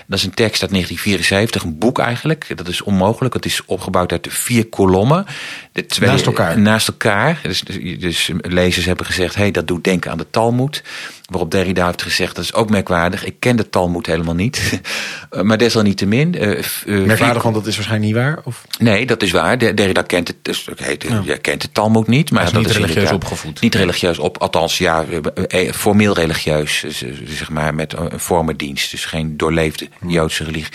[0.08, 2.58] Dat is een tekst uit 1974, een boek eigenlijk.
[2.58, 3.34] Dat is onmogelijk.
[3.34, 5.26] Het is opgebouwd uit vier kolommen.
[5.72, 6.60] De twee, Naast elkaar.
[6.60, 7.40] Naast elkaar.
[7.44, 10.84] Dus, dus, dus lezers hebben gezegd, hey, dat doet denken aan de Talmud.
[11.28, 13.26] Waarop Derrida heeft gezegd, dat is ook merkwaardig.
[13.26, 14.80] Ik ken de Talmud helemaal niet.
[15.42, 16.36] maar desalniettemin...
[16.36, 18.40] eh, eh, Merkwaardig, want dat is waarschijnlijk niet waar?
[18.44, 18.64] Of?
[18.80, 19.58] Nee, dat is waar.
[19.58, 22.32] Der- Derrida kent het, dus, de- ja, kent het Talmud niet.
[22.32, 23.62] Maar is dat niet religieus inderdaad- opgevoed.
[23.62, 26.84] Niet religieus op, althans ja, eh, eh, formeel religieus.
[26.84, 26.92] eh,
[27.26, 28.92] zeg maar met een vormendienst.
[28.92, 30.68] Dus geen doorleefde Joodse religie.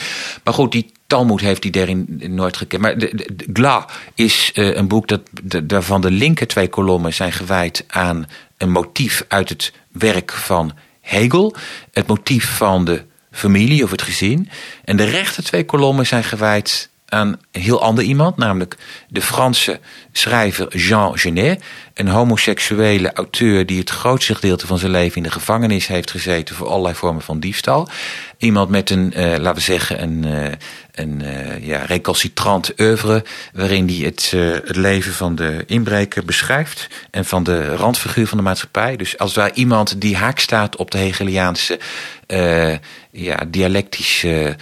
[0.44, 2.82] Maar goed, die Talmud heeft die daarin nooit gekend.
[2.82, 6.68] Maar de, de, de Gla is eh, een boek dat de, daarvan de linker twee
[6.68, 8.26] kolommen zijn gewijd aan
[8.62, 11.54] een motief uit het werk van Hegel.
[11.92, 14.48] Het motief van de familie of het gezin.
[14.84, 18.76] En de rechter twee kolommen zijn gewijd aan een heel ander iemand, namelijk
[19.08, 19.80] de Franse
[20.12, 21.62] schrijver Jean Genet.
[21.94, 26.54] Een homoseksuele auteur die het grootste gedeelte van zijn leven in de gevangenis heeft gezeten
[26.54, 27.88] voor allerlei vormen van diefstal.
[28.38, 30.52] Iemand met een, uh, laten we zeggen, een, uh,
[30.92, 33.24] een uh, ja, recalcitrant oeuvre.
[33.52, 34.30] waarin hij het,
[34.66, 36.88] het leven van de inbreker beschrijft.
[37.10, 38.96] en van de randfiguur van de maatschappij.
[38.96, 41.78] Dus als daar iemand die haak staat op de Hegeliaanse
[43.10, 44.56] ja, dialectische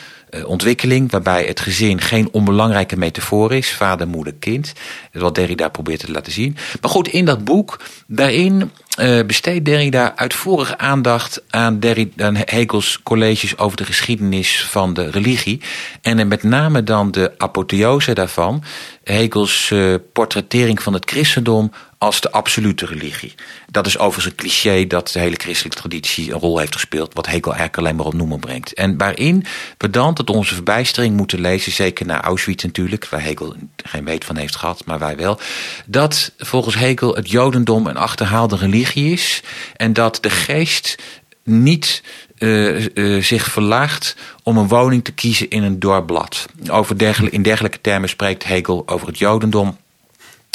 [0.47, 4.73] ontwikkeling, waarbij het gezin geen onbelangrijke metafoor is, vader, moeder, kind.
[5.13, 6.57] Wat Derrida probeert te laten zien.
[6.81, 8.71] Maar goed, in dat boek, daarin
[9.01, 15.11] uh, besteedt Derrida uitvoerige aandacht aan, Derrida, aan Hegels colleges over de geschiedenis van de
[15.11, 15.61] religie.
[16.03, 18.63] En met name dan de apotheose daarvan,
[19.05, 19.75] Hegels
[20.13, 23.35] portrettering van het christendom als de absolute religie.
[23.71, 27.27] Dat is overigens een cliché dat de hele christelijke traditie een rol heeft gespeeld, wat
[27.27, 28.75] Hegel eigenlijk alleen maar op noemen brengt.
[28.75, 29.45] En waarin
[29.79, 34.25] we dan tot onze verbijstering moeten lezen, zeker naar Auschwitz natuurlijk, waar Hegel geen weet
[34.25, 35.41] van heeft gehad, maar wij wel,
[35.87, 39.43] dat volgens Hegel het Jodendom een achterhaalde religie is
[39.77, 41.03] en dat de geest
[41.45, 42.03] niet
[42.39, 46.47] uh, uh, zich verlaagt om een woning te kiezen in een dorpblad.
[46.71, 49.77] Over in dergelijke termen spreekt Hegel over het Jodendom.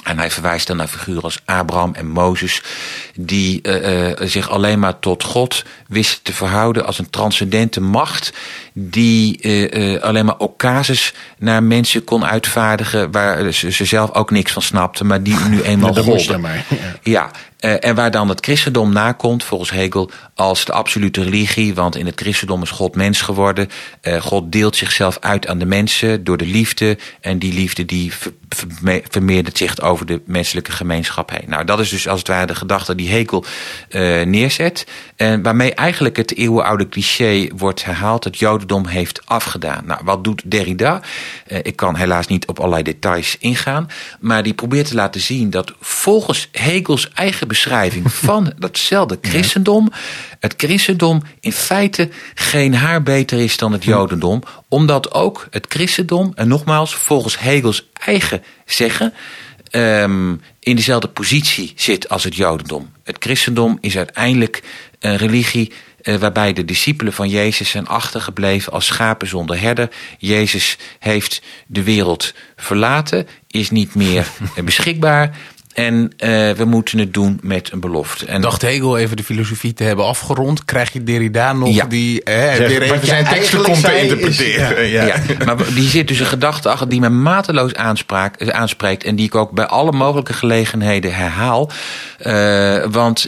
[0.06, 2.62] En hij verwijst dan naar figuren als Abraham en Mozes,
[3.16, 8.34] die uh, uh, zich alleen maar tot God wisten te verhouden als een transcendente macht,
[8.74, 14.51] die uh, alleen maar occasus naar mensen kon uitvaardigen waar ze, ze, zelf ook niks
[14.51, 16.41] van snapten, maar die nu eenmaal ja, golden.
[16.41, 16.51] Ja.
[17.03, 17.32] ja.
[17.74, 21.74] En waar dan het christendom nakomt, volgens Hegel, als de absolute religie.
[21.74, 23.70] Want in het christendom is God mens geworden.
[24.01, 26.97] Uh, God deelt zichzelf uit aan de mensen door de liefde.
[27.22, 31.45] En die liefde die ver, ver, vermeerdert zich over de menselijke gemeenschap heen.
[31.47, 33.45] Nou, dat is dus als het ware de gedachte die Hegel
[33.89, 34.88] uh, neerzet.
[35.16, 38.24] En waarmee eigenlijk het eeuwenoude cliché wordt herhaald.
[38.24, 39.86] Het jodendom heeft afgedaan.
[39.86, 41.01] Nou, wat doet Derrida?
[41.61, 43.89] Ik kan helaas niet op allerlei details ingaan.
[44.20, 49.91] Maar die probeert te laten zien dat volgens Hegels eigen beschrijving van datzelfde christendom
[50.39, 56.32] het christendom in feite geen haar beter is dan het jodendom, omdat ook het christendom,
[56.36, 59.14] en nogmaals, volgens Hegels eigen zeggen,
[59.72, 62.91] um, in dezelfde positie zit als het jodendom.
[63.03, 64.64] Het christendom is uiteindelijk
[64.99, 69.89] een religie uh, waarbij de discipelen van Jezus zijn achtergebleven als schapen zonder herder.
[70.18, 74.28] Jezus heeft de wereld verlaten, is niet meer
[74.64, 75.38] beschikbaar.
[75.76, 78.26] En uh, we moeten het doen met een belofte.
[78.26, 81.86] En Dacht Hegel even de filosofie te hebben afgerond, krijg je Derrida nog ja.
[81.86, 84.78] die eh, weer even zijn teksten komt te interpreteren.
[84.78, 85.05] Is, ja.
[85.05, 85.21] Ja.
[85.28, 85.45] ja.
[85.45, 89.36] maar die zit dus een gedachte achter die me mateloos aanspraak, aanspreekt en die ik
[89.36, 91.71] ook bij alle mogelijke gelegenheden herhaal.
[92.21, 93.28] Uh, want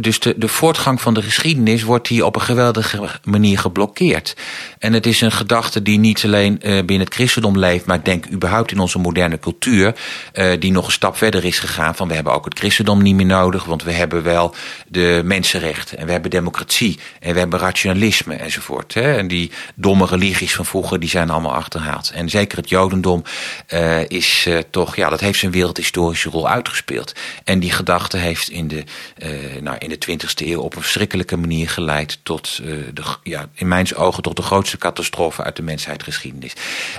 [0.00, 4.36] dus de, de voortgang van de geschiedenis wordt hier op een geweldige manier geblokkeerd.
[4.78, 8.04] En het is een gedachte die niet alleen uh, binnen het christendom leeft, maar ik
[8.04, 9.94] denk überhaupt in onze moderne cultuur,
[10.34, 11.68] uh, die nog een stap verder is gegaan.
[11.70, 14.54] Van we hebben ook het christendom niet meer nodig, want we hebben wel
[14.88, 18.94] de mensenrechten en we hebben democratie en we hebben rationalisme enzovoort.
[18.94, 19.16] Hè.
[19.16, 22.10] En die domme religies van vroeger, die zijn allemaal achterhaald.
[22.10, 23.22] En zeker het jodendom
[23.68, 27.12] uh, is uh, toch, ja, dat heeft zijn wereldhistorische rol uitgespeeld.
[27.44, 28.84] En die gedachte heeft in de,
[29.18, 32.56] uh, nou, in de 20e eeuw op een verschrikkelijke manier geleid tot,
[32.94, 36.52] de, ja, in mijn ogen, tot de grootste catastrofe uit de mensheidgeschiedenis.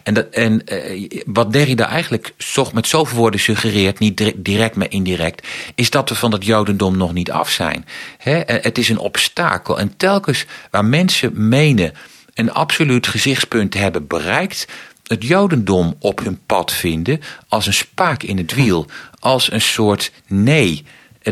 [0.03, 0.63] En, dat, en
[1.25, 6.15] wat Derrida eigenlijk zo, met zoveel woorden suggereert, niet direct maar indirect, is dat we
[6.15, 7.85] van het jodendom nog niet af zijn.
[8.17, 9.79] He, het is een obstakel.
[9.79, 11.93] En telkens waar mensen menen
[12.33, 14.67] een absoluut gezichtspunt te hebben bereikt,
[15.07, 18.85] het jodendom op hun pad vinden als een spaak in het wiel,
[19.19, 20.85] als een soort nee.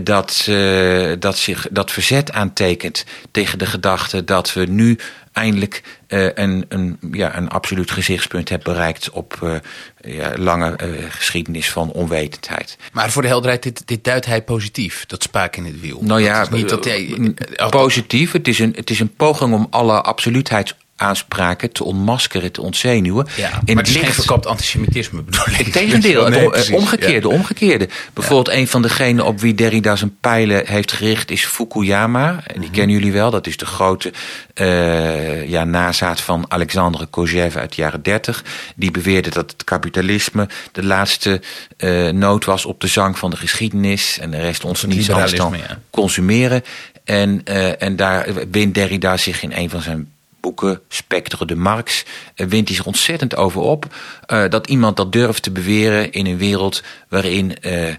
[0.04, 4.98] Dat, uh, dat, zich, dat verzet aantekent tegen de gedachte dat we nu
[5.40, 9.56] eindelijk uh, een, een, ja, een absoluut gezichtspunt hebt bereikt op uh,
[10.02, 12.78] ja, lange uh, geschiedenis van onwetendheid.
[12.94, 16.00] Maar voor de helderheid, dit, dit duidt hij positief, dat spaak in het wiel.
[16.02, 17.34] Nou ja, dat niet dat hij,
[17.70, 18.32] positief.
[18.32, 23.28] Het is, een, het is een poging om alle absoluutheids aanspraken te ontmaskeren, te ontzenuwen.
[23.36, 25.56] Ja, maar het geen verkapt antisemitisme bedoel ik.
[25.56, 27.34] Het tegendeel, nee, het omgekeerde, ja.
[27.34, 27.89] omgekeerde.
[28.14, 28.62] Bijvoorbeeld ja.
[28.62, 32.32] een van degenen op wie Derrida zijn pijlen heeft gericht is Fukuyama.
[32.32, 32.72] Die mm -hmm.
[32.72, 34.14] kennen jullie wel, dat is de grote
[34.56, 38.43] uh, ja, nazaat van Alexandre Kojève uit de jaren 30.
[38.76, 41.41] Die beweerde dat het kapitalisme de laatste
[41.78, 44.20] uh, noot was op de zang van de geschiedenis.
[44.20, 45.56] En de rest ons niet anders dan
[45.89, 46.64] consumeren.
[47.04, 50.12] En, uh, en daar wint Derrida zich in een van zijn
[50.42, 53.96] boeken, Spectre de Marx, wint hij zich ontzettend over op.
[54.28, 57.94] Uh, dat iemand dat durft te beweren in een wereld waarin eh,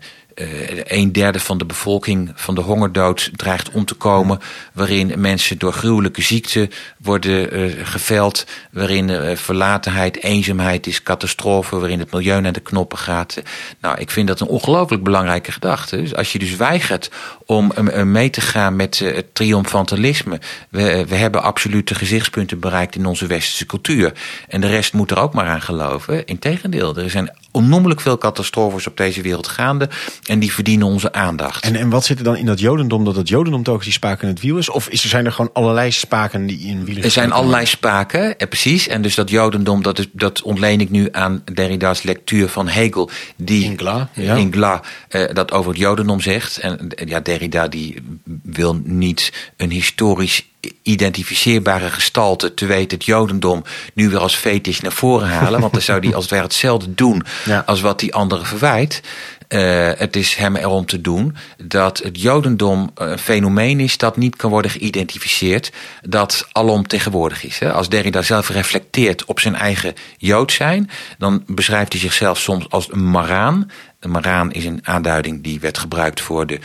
[0.84, 4.38] een derde van de bevolking van de hongerdood dreigt om te komen.
[4.72, 8.46] Waarin mensen door gruwelijke ziekten worden uh, geveld.
[8.70, 11.78] Waarin uh, verlatenheid, eenzaamheid is, catastrofe.
[11.78, 13.42] Waarin het milieu naar de knoppen gaat.
[13.80, 15.96] Nou, ik vind dat een ongelooflijk belangrijke gedachte.
[15.96, 17.10] Dus als je dus weigert
[17.46, 17.72] om
[18.04, 20.40] mee te gaan met het triomfantalisme.
[20.68, 24.12] We, we hebben absolute gezichtspunten bereikt in onze westerse cultuur.
[24.48, 26.26] En de rest moet er ook maar aan geloven.
[26.26, 29.88] Integendeel, er zijn onnoemelijk veel catastrofes op deze wereld gaande.
[30.26, 31.64] En die verdienen onze aandacht.
[31.64, 33.04] En, en wat zit er dan in dat jodendom?
[33.04, 34.68] Dat het jodendom telkens die spaken in het wiel is?
[34.68, 38.48] Of is, zijn er gewoon allerlei spaken die in wielen Er zijn allerlei spaken, eh,
[38.48, 38.88] precies.
[38.88, 43.10] En dus dat jodendom, dat, is, dat ontleen ik nu aan Derrida's lectuur van Hegel.
[43.36, 44.34] Die Ingla, ja.
[44.34, 46.58] Ingla eh, dat over het jodendom zegt.
[46.58, 48.02] En ja, Derrida die
[48.42, 50.48] wil niet een historisch
[50.82, 53.62] identificeerbare gestalte, te weten het Jodendom,
[53.94, 55.60] nu weer als fetisch naar voren halen.
[55.60, 57.62] Want dan zou die als het ware hetzelfde doen Ja.
[57.66, 59.00] als wat die anderen verwijt.
[59.48, 64.36] Eh, het is hem erom te doen dat het Jodendom een fenomeen is dat niet
[64.36, 67.58] kan worden geïdentificeerd, dat alomtegenwoordig is.
[67.58, 67.72] Hè.
[67.72, 72.92] Als Derrida zelf reflecteert op zijn eigen Jood zijn, dan beschrijft hij zichzelf soms als
[72.92, 73.70] een maraan.
[74.00, 76.58] Een maraan is een aanduiding die werd gebruikt voor de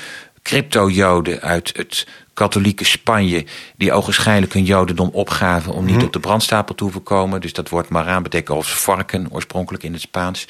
[0.46, 3.46] crypto-Joden uit het katholieke Spanje,
[3.78, 7.42] die ogenschijnlijk hun Jodendom opgaven om niet op de brandstapel te hoeven komen.
[7.42, 10.48] Dus dat woord maraan betekent als varken, oorspronkelijk in het Spaans.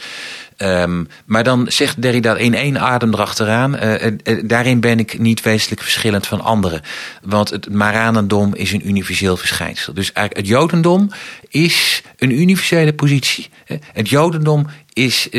[0.58, 4.10] Um, maar dan zegt Derrida in één adem erachteraan, uh, uh,
[4.44, 6.82] daarin ben ik niet wezenlijk verschillend van anderen.
[7.24, 9.94] Want het Maranendom is een universeel verschijnsel.
[9.94, 11.12] Dus eigenlijk het Jodendom
[11.50, 13.50] is een universele positie.
[13.94, 15.30] Het Jodendom is,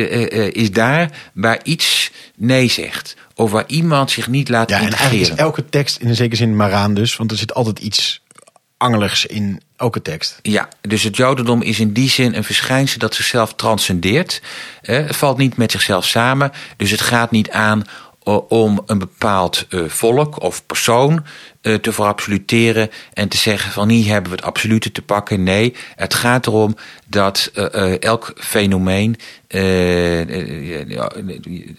[0.50, 3.16] is daar waar iets nee zegt.
[3.38, 5.10] Of waar iemand zich niet laat Ja, en integreren.
[5.10, 7.16] eigenlijk is elke tekst in een zekere zin maraan dus.
[7.16, 8.22] Want er zit altijd iets
[8.76, 10.38] angeligs in elke tekst.
[10.42, 14.42] Ja, dus het Jodendom is in die zin een verschijnsel dat zichzelf transcendeert.
[14.82, 16.52] Eh, het valt niet met zichzelf samen.
[16.76, 17.84] Dus het gaat niet aan
[18.34, 21.24] om een bepaald eh, volk of persoon
[21.60, 25.42] eh, te verabsoluteren en te zeggen van hier hebben we het absolute te pakken.
[25.42, 29.16] Nee, het gaat erom dat eh, eh, elk fenomeen
[29.48, 31.02] eh, eh,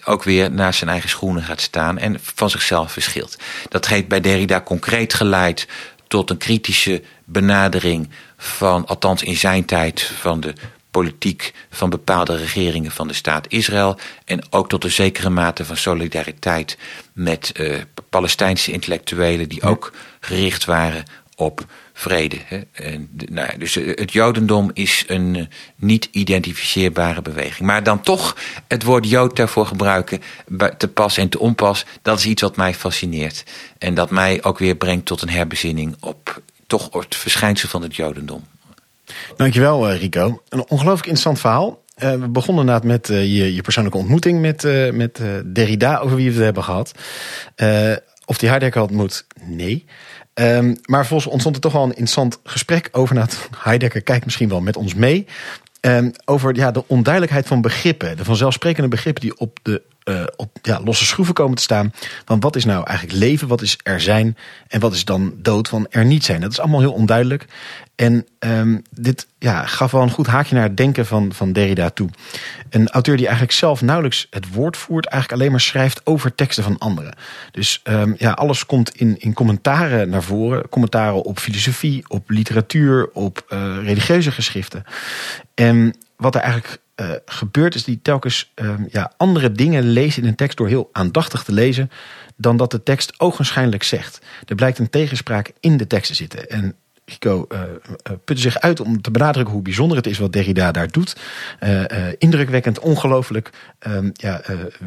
[0.03, 3.37] ook weer naast zijn eigen schoenen gaat staan en van zichzelf verschilt.
[3.69, 5.67] Dat heeft bij Derrida concreet geleid
[6.07, 10.53] tot een kritische benadering van, althans in zijn tijd, van de
[10.97, 13.97] politiek van bepaalde regeringen van de staat Israël.
[14.25, 16.77] En ook tot een zekere mate van solidariteit
[17.13, 17.75] met uh,
[18.09, 21.03] Palestijnse intellectuelen die ook gericht waren
[21.35, 22.37] op vrede.
[22.45, 22.59] Hè.
[22.71, 25.45] En, nou, dus het Jodendom is een uh,
[25.75, 27.67] niet identificeerbare beweging.
[27.67, 28.37] Maar dan toch
[28.67, 30.21] het woord Jood daarvoor gebruiken,
[30.77, 33.43] te pas en te onpas, dat is iets wat mij fascineert.
[33.77, 37.95] En dat mij ook weer brengt tot een herbezinning op toch het verschijnsel van het
[37.95, 38.43] Jodendom.
[39.35, 40.41] Dankjewel Rico.
[40.49, 41.83] Een ongelooflijk interessant verhaal.
[42.03, 46.29] Uh, we begonnen inderdaad met uh, je, je, persoonlijke ontmoeting met, met Derrida, over wie
[46.29, 46.91] we het hebben gehad.
[48.25, 49.25] of die Heidegger had ontmoet?
[49.41, 49.85] Nee.
[50.39, 53.15] Um, maar volgens ontstond er toch wel een interessant gesprek over.
[53.15, 53.27] Nou,
[53.57, 55.27] Heidegger kijkt misschien wel met ons mee.
[55.81, 58.17] Um, over ja, de onduidelijkheid van begrippen.
[58.17, 61.93] De vanzelfsprekende begrippen die op, de, uh, op ja, losse schroeven komen te staan.
[62.25, 65.67] Van wat is nou eigenlijk leven, wat is er zijn en wat is dan dood
[65.67, 66.41] van er niet zijn.
[66.41, 67.45] Dat is allemaal heel onduidelijk.
[67.95, 71.89] En um, dit ja, gaf wel een goed haakje naar het denken van, van Derrida
[71.89, 72.09] toe.
[72.69, 76.63] Een auteur die eigenlijk zelf nauwelijks het woord voert, eigenlijk alleen maar schrijft over teksten
[76.63, 77.15] van anderen.
[77.51, 80.69] Dus um, ja, alles komt in, in commentaren naar voren.
[80.69, 84.83] Commentaren op filosofie, op literatuur, op uh, religieuze geschriften.
[85.59, 90.25] En wat er eigenlijk uh, gebeurt is die telkens um, ja, andere dingen leest in
[90.25, 91.91] een tekst door heel aandachtig te lezen
[92.35, 94.19] dan dat de tekst ogenschijnlijk zegt.
[94.45, 96.49] Er blijkt een tegenspraak in de tekst te zitten.
[96.49, 97.61] En Rico uh,
[98.25, 101.15] putte zich uit om te benadrukken hoe bijzonder het is wat Derrida daar doet.
[102.17, 103.49] Indrukwekkend, ongelooflijk,
[104.13, 104.41] ja,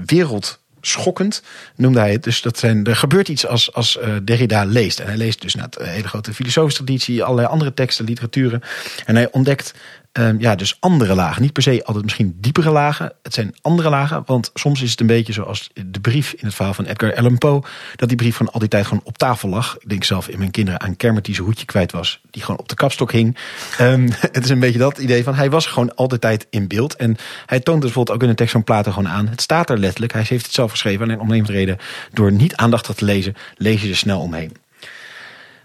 [0.07, 1.43] wereldschokkend
[1.77, 2.23] noemde hij het.
[2.23, 5.01] Dus dat zijn, er gebeurt iets als, als Derrida leest.
[5.01, 8.62] En hij leest dus naar een hele grote filosofische traditie, allerlei andere teksten, literaturen.
[9.07, 9.75] En hij ontdekt
[10.13, 11.43] Um, ja, dus andere lagen.
[11.43, 13.13] Niet per se altijd misschien diepere lagen.
[13.23, 14.23] Het zijn andere lagen.
[14.27, 17.39] Want soms is het een beetje zoals de brief in het verhaal van Edgar Allan
[17.39, 17.63] Poe.
[17.97, 19.77] Dat die brief van al die tijd gewoon op tafel lag.
[19.79, 22.21] Ik denk zelf in mijn kinderen aan Kermit die zijn hoedje kwijt was.
[22.31, 23.37] Die gewoon op de kapstok hing.
[23.81, 26.97] Um, het is een beetje dat idee van hij was gewoon altijd tijd in beeld.
[26.97, 29.29] En hij toont dus bijvoorbeeld ook in de tekst van Plato gewoon aan.
[29.29, 30.13] Het staat er letterlijk.
[30.13, 31.03] Hij heeft het zelf geschreven.
[31.03, 31.79] Alleen om een reden.
[32.13, 34.53] Door niet aandachtig te lezen, lees je er snel omheen.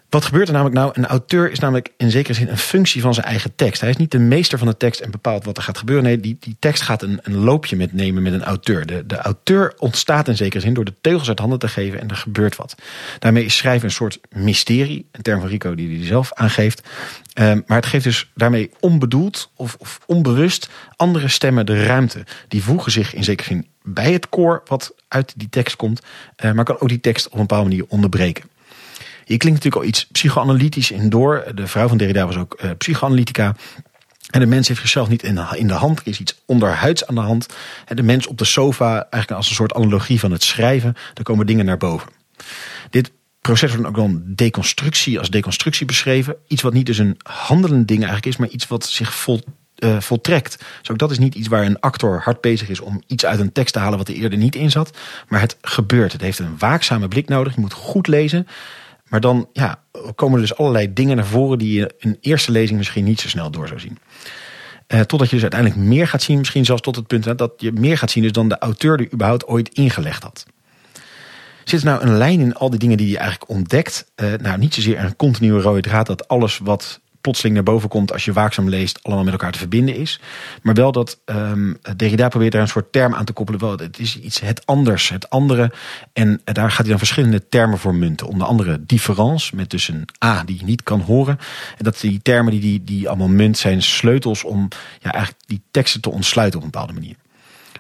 [0.10, 0.92] Wat gebeurt er namelijk nou?
[0.94, 3.82] Een auteur is namelijk in zekere zin een functie van zijn eigen tekst.
[3.82, 6.04] Hij is niet de meester van de tekst en bepaalt wat er gaat gebeuren.
[6.06, 8.86] Nee, die, die tekst gaat een, een loopje met nemen met een auteur.
[8.86, 12.10] De, de auteur ontstaat in zekere zin door de teugels uit handen te geven en
[12.10, 12.76] er gebeurt wat.
[13.20, 16.82] Daarmee is schrijven een soort mysterie, een term van Rico die hij zelf aangeeft.
[17.40, 22.26] Um, maar het geeft dus daarmee onbedoeld of, of onbewust andere stemmen de ruimte.
[22.48, 26.02] Die voegen zich in zekere zin bij het koor wat uit die tekst komt,
[26.46, 28.50] uh, maar kan ook die tekst op een bepaalde manier onderbreken.
[29.26, 31.52] Hier klinkt natuurlijk al iets psychoanalytisch in door.
[31.56, 33.56] De vrouw van Derrida was ook uh, psychoanalytica.
[34.30, 36.00] En de mens heeft zichzelf niet in de, hand.
[36.00, 37.46] Er is iets onderhuids aan de hand.
[37.88, 40.94] De mens op de sofa, eigenlijk als een soort analogie van het schrijven.
[41.14, 42.10] Daar komen dingen naar boven.
[42.90, 43.12] Dit
[43.42, 46.36] proces wordt ook dan deconstructie als deconstructie beschreven.
[46.48, 49.42] Iets wat niet dus een handelend ding eigenlijk is, maar iets wat zich vol,
[49.80, 50.64] uh, voltrekt.
[50.80, 53.40] Dus ook dat is niet iets waar een actor hard bezig is om iets uit
[53.40, 54.98] een tekst te halen wat er eerder niet in zat.
[55.28, 56.12] Maar het gebeurt.
[56.12, 57.56] Het heeft een waakzame blik nodig.
[57.56, 58.48] Je moet goed lezen.
[59.10, 59.84] Maar dan ja,
[60.16, 63.28] komen er dus allerlei dingen naar voren die je in eerste lezing misschien niet zo
[63.28, 63.98] snel door zou zien.
[64.88, 67.72] Uh, totdat je dus uiteindelijk meer gaat zien, misschien zelfs tot het punt dat je
[67.72, 70.46] meer gaat zien dus dan de auteur die überhaupt ooit ingelegd had.
[71.64, 74.12] Zit er nou een lijn in al die dingen die je eigenlijk ontdekt?
[74.16, 78.14] Uh, nou, niet zozeer een continue rode draad dat alles wat plotseling naar boven komt
[78.14, 80.20] als je waakzaam leest, allemaal met elkaar te verbinden is.
[80.62, 83.60] Maar wel dat um, Derrida probeert daar een soort term aan te koppelen.
[83.60, 85.72] Wel, het is iets het anders, het andere.
[86.14, 88.28] En daar gaat hij dan verschillende termen voor munten.
[88.28, 91.40] Onder andere difference, met dus een A die je niet kan horen.
[91.78, 94.68] En dat die termen die, die, die allemaal munt zijn sleutels om
[95.00, 97.16] ja, eigenlijk die teksten te ontsluiten op een bepaalde manier.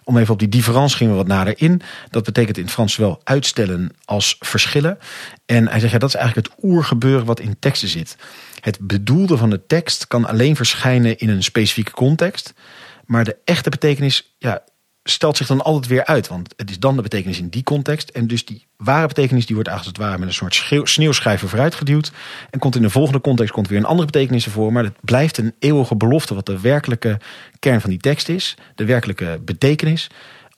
[0.04, 1.82] Om even op die difference gingen we wat nader in.
[2.10, 4.98] Dat betekent in het Frans zowel uitstellen als verschillen.
[5.46, 8.18] En hij zegt, ja, dat is eigenlijk het oergebeuren wat in teksten zit.
[8.66, 12.54] Het bedoelde van de tekst kan alleen verschijnen in een specifieke context.
[13.06, 14.64] Maar de echte betekenis ja,
[15.04, 16.28] stelt zich dan altijd weer uit.
[16.28, 18.10] Want het is dan de betekenis in die context.
[18.10, 22.12] En dus die ware betekenis die wordt eigenlijk het ware met een soort sneeuwschrijver vooruitgeduwd.
[22.50, 24.72] En komt in de volgende context komt weer een andere betekenis ervoor.
[24.72, 27.20] Maar het blijft een eeuwige belofte wat de werkelijke
[27.60, 28.56] kern van die tekst is.
[28.76, 30.10] De werkelijke betekenis.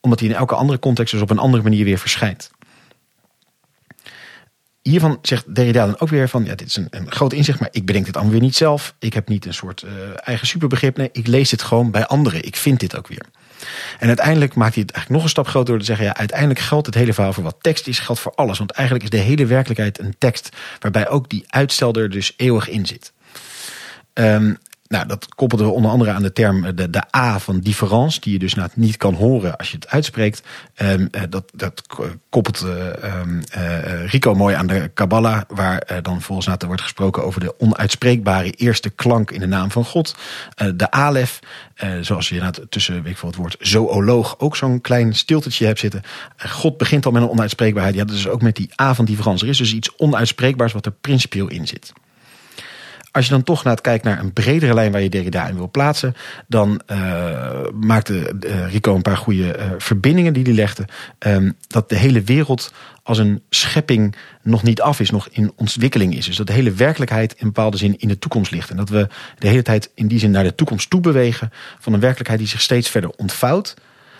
[0.01, 2.51] Omdat die in elke andere context dus op een andere manier weer verschijnt
[4.89, 7.69] hiervan zegt Derrida dan ook weer van, ja, dit is een, een groot inzicht, maar
[7.71, 8.95] ik bedenk dit allemaal weer niet zelf.
[8.99, 10.97] Ik heb niet een soort uh, eigen superbegrip.
[10.97, 12.43] Nee, ik lees dit gewoon bij anderen.
[12.43, 13.25] Ik vind dit ook weer.
[13.99, 16.59] En uiteindelijk maakt hij het eigenlijk nog een stap groter door te zeggen, ja, uiteindelijk
[16.59, 18.57] geldt het hele verhaal voor wat tekst is, geldt voor alles.
[18.57, 22.69] Want eigenlijk is de hele werkelijkheid een tekst waarbij ook die uitstel er dus eeuwig
[22.69, 23.13] in zit.
[24.13, 24.57] Um,
[24.87, 28.19] nou, dat koppelden we onder andere aan de term eh, de, de A van difference,
[28.19, 30.43] die je dus niet kan horen als je het uitspreekt.
[30.81, 31.83] Um, dat, dat
[32.29, 32.75] koppelt uh,
[33.57, 38.51] uh, Rico mooi aan de Kabbalah, waar dan volgens nou wordt gesproken over de onuitspreekbare
[38.51, 40.15] eerste klank in de naam van God.
[40.75, 41.39] de Alef,
[42.01, 45.79] zoals je inderdaad tussen, weet ik veel het woord, zooloog ook zo'n klein stiltetje hebt
[45.79, 46.01] zitten.
[46.37, 47.95] God begint al met een onuitspreekbaarheid.
[47.95, 49.43] Ja, dus ook met die A van difference.
[49.43, 51.93] Er is dus iets onuitspreekbaars wat er principieel in zit.
[53.11, 55.55] Als je dan toch naar het kijkt naar een bredere lijn waar je Derrida in
[55.55, 56.15] wil plaatsen,
[56.47, 60.85] dan uh, maakte uh, Rico een paar goede uh, verbindingen die hij legde.
[61.19, 66.15] Um, dat de hele wereld als een schepping nog niet af is, nog in ontwikkeling
[66.15, 66.25] is.
[66.25, 68.69] Dus dat de hele werkelijkheid in bepaalde zin in de toekomst ligt.
[68.69, 71.93] En dat we de hele tijd in die zin naar de toekomst toe bewegen van
[71.93, 73.73] een werkelijkheid die zich steeds verder ontvouwt.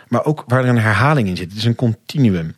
[0.08, 1.50] Maar ook waar er een herhaling in zit.
[1.50, 2.56] Het is een continuum.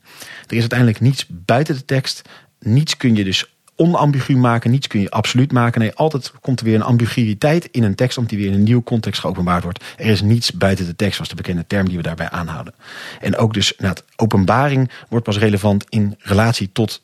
[0.48, 2.22] Er is uiteindelijk niets buiten de tekst.
[2.60, 3.46] Niets kun je dus
[3.80, 4.72] onambigu maken.
[4.72, 5.82] Niets kun je absoluut maken.
[5.82, 8.64] Nee, altijd komt er weer een ambiguïteit in een tekst, omdat die weer in een
[8.64, 9.84] nieuwe context geopenbaard wordt.
[9.98, 12.74] Er is niets buiten de tekst, was de bekende term die we daarbij aanhouden.
[13.22, 17.02] En ook dus, nou, openbaring wordt pas relevant in relatie tot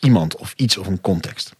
[0.00, 1.56] iemand of iets of een context.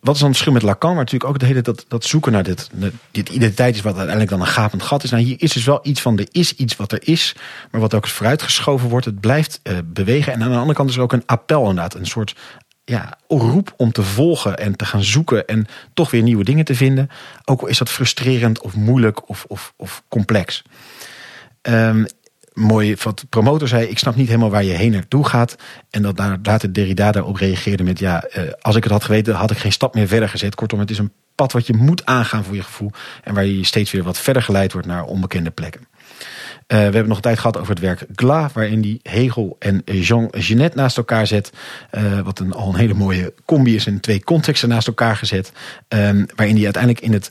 [0.00, 2.32] Wat is dan het verschil met Lacan, maar natuurlijk ook de hele dat, dat zoeken
[2.32, 2.70] naar dit,
[3.10, 5.10] dit identiteit is wat uiteindelijk dan een gapend gat is.
[5.10, 7.36] Nou, hier is dus wel iets van, er is iets wat er is,
[7.70, 9.06] maar wat ook vooruitgeschoven wordt.
[9.06, 10.32] Het blijft uh, bewegen.
[10.32, 12.36] En aan de andere kant is er ook een appel inderdaad, een soort
[12.90, 16.74] ja, roep om te volgen en te gaan zoeken en toch weer nieuwe dingen te
[16.74, 17.08] vinden.
[17.44, 20.62] Ook al is dat frustrerend of moeilijk of, of, of complex.
[21.62, 22.06] Um,
[22.52, 25.56] mooi wat promotor zei, ik snap niet helemaal waar je heen naartoe gaat.
[25.90, 29.34] En dat daar later Derrida daarop reageerde met, ja, uh, als ik het had geweten,
[29.34, 30.54] had ik geen stap meer verder gezet.
[30.54, 32.90] Kortom, het is een pad wat je moet aangaan voor je gevoel.
[33.24, 35.86] En waar je steeds weer wat verder geleid wordt naar onbekende plekken.
[36.20, 36.26] Uh,
[36.66, 40.74] we hebben nog tijd gehad over het werk Gla, waarin die Hegel en Jean Genet
[40.74, 41.52] naast elkaar zet.
[41.92, 45.52] Uh, wat een, al een hele mooie combi is in twee contexten naast elkaar gezet.
[45.88, 47.30] Um, waarin die uiteindelijk in het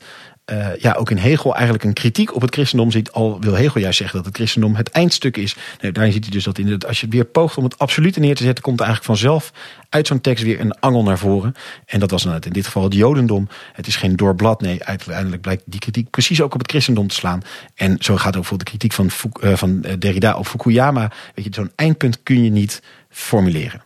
[0.52, 3.12] uh, ja, ook in Hegel eigenlijk een kritiek op het christendom ziet.
[3.12, 5.56] Al wil Hegel juist zeggen dat het christendom het eindstuk is.
[5.82, 8.20] Nee, daarin ziet hij dus dat in als je het weer poogt om het absolute
[8.20, 9.52] neer te zetten, komt er eigenlijk vanzelf
[9.90, 11.54] uit zo'n tekst weer een angel naar voren.
[11.86, 13.48] En dat was dan in dit geval het jodendom.
[13.74, 14.62] Het is geen doorblad.
[14.62, 17.42] Nee, uiteindelijk blijkt die kritiek precies ook op het christendom te slaan.
[17.76, 19.10] En zo gaat ook voor de kritiek van,
[19.44, 21.12] uh, van Derrida op Fukuyama.
[21.36, 23.84] Weet je, zo'n eindpunt kun je niet formuleren.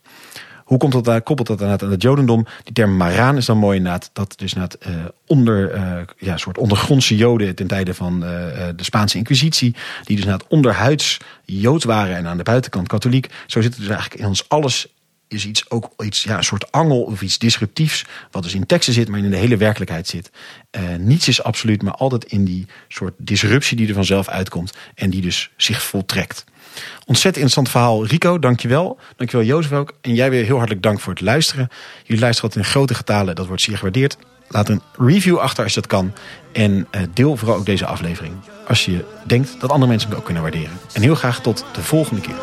[0.64, 2.46] Hoe komt dat, daar, koppelt dat aan het Jodendom?
[2.64, 4.10] Die term Maraan is dan mooi inderdaad.
[4.14, 4.96] Dat dus inderdaad uh,
[5.28, 9.72] onder, uh, ja, soort ondergrondse Joden ten tijde van de Spaanse Inquisitie.
[10.04, 13.30] Die dus inderdaad onderhuids Jood waren en aan de buitenkant katholiek.
[13.48, 14.88] Zo zit het dus eigenlijk in ons alles
[15.28, 18.06] is iets ook iets, ja, een soort angel of iets disruptiefs.
[18.32, 20.32] Wat dus in teksten zit, maar in de hele werkelijkheid zit.
[20.98, 24.74] Niets is absoluut, maar altijd in die soort disruptie die er vanzelf uitkomt.
[24.96, 26.46] En die dus zich voltrekt.
[27.06, 28.06] Ontzettend interessant verhaal.
[28.06, 29.00] Rico, dankjewel.
[29.16, 29.94] Dankjewel Jozef ook.
[30.02, 31.70] En jij weer heel hartelijk dank voor het luisteren.
[32.04, 33.36] Jullie luisteren altijd in grote getalen.
[33.36, 34.18] Dat wordt zeer gewaardeerd.
[34.48, 36.14] Laat een review achter als dat kan.
[36.52, 38.34] En uh, deel vooral ook deze aflevering.
[38.68, 40.80] Als je denkt dat andere mensen hem ook kunnen waarderen.
[40.94, 42.36] En heel graag tot de volgende keer.